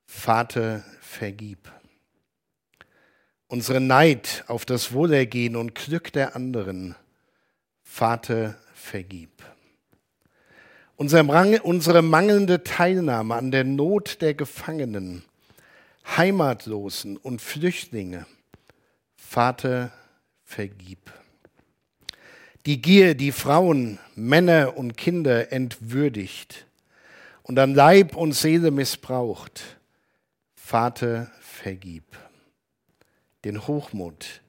Vater, 0.07 0.83
vergib 1.01 1.71
unsere 3.49 3.81
Neid 3.81 4.45
auf 4.47 4.63
das 4.63 4.93
Wohlergehen 4.93 5.55
und 5.55 5.75
Glück 5.75 6.13
der 6.13 6.35
anderen, 6.35 6.95
Vater, 7.83 8.55
vergib. 8.73 9.43
Unsere 10.95 11.23
mangelnde 12.03 12.63
Teilnahme 12.63 13.35
an 13.35 13.51
der 13.51 13.63
Not 13.63 14.21
der 14.21 14.35
Gefangenen, 14.35 15.23
Heimatlosen 16.15 17.17
und 17.17 17.41
Flüchtlinge, 17.41 18.25
Vater, 19.15 19.91
vergib. 20.43 21.11
Die 22.65 22.81
Gier, 22.81 23.15
die 23.15 23.31
Frauen, 23.31 23.97
Männer 24.15 24.77
und 24.77 24.95
Kinder 24.95 25.51
entwürdigt 25.51 26.67
und 27.41 27.57
an 27.57 27.73
Leib 27.73 28.15
und 28.15 28.33
Seele 28.33 28.69
missbraucht, 28.69 29.79
Vater, 30.55 31.31
vergib 31.39 32.03
den 33.45 33.67
Hochmut, 33.67 34.41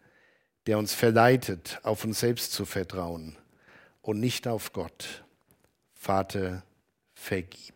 der 0.67 0.79
uns 0.79 0.95
verleitet, 0.95 1.81
auf 1.83 2.05
uns 2.05 2.21
selbst 2.21 2.53
zu 2.53 2.65
vertrauen 2.65 3.37
und 4.03 4.21
nicht 4.21 4.49
auf 4.49 4.73
Gott. 4.73 5.25
Vater, 5.95 6.63
vergib. 7.15 7.75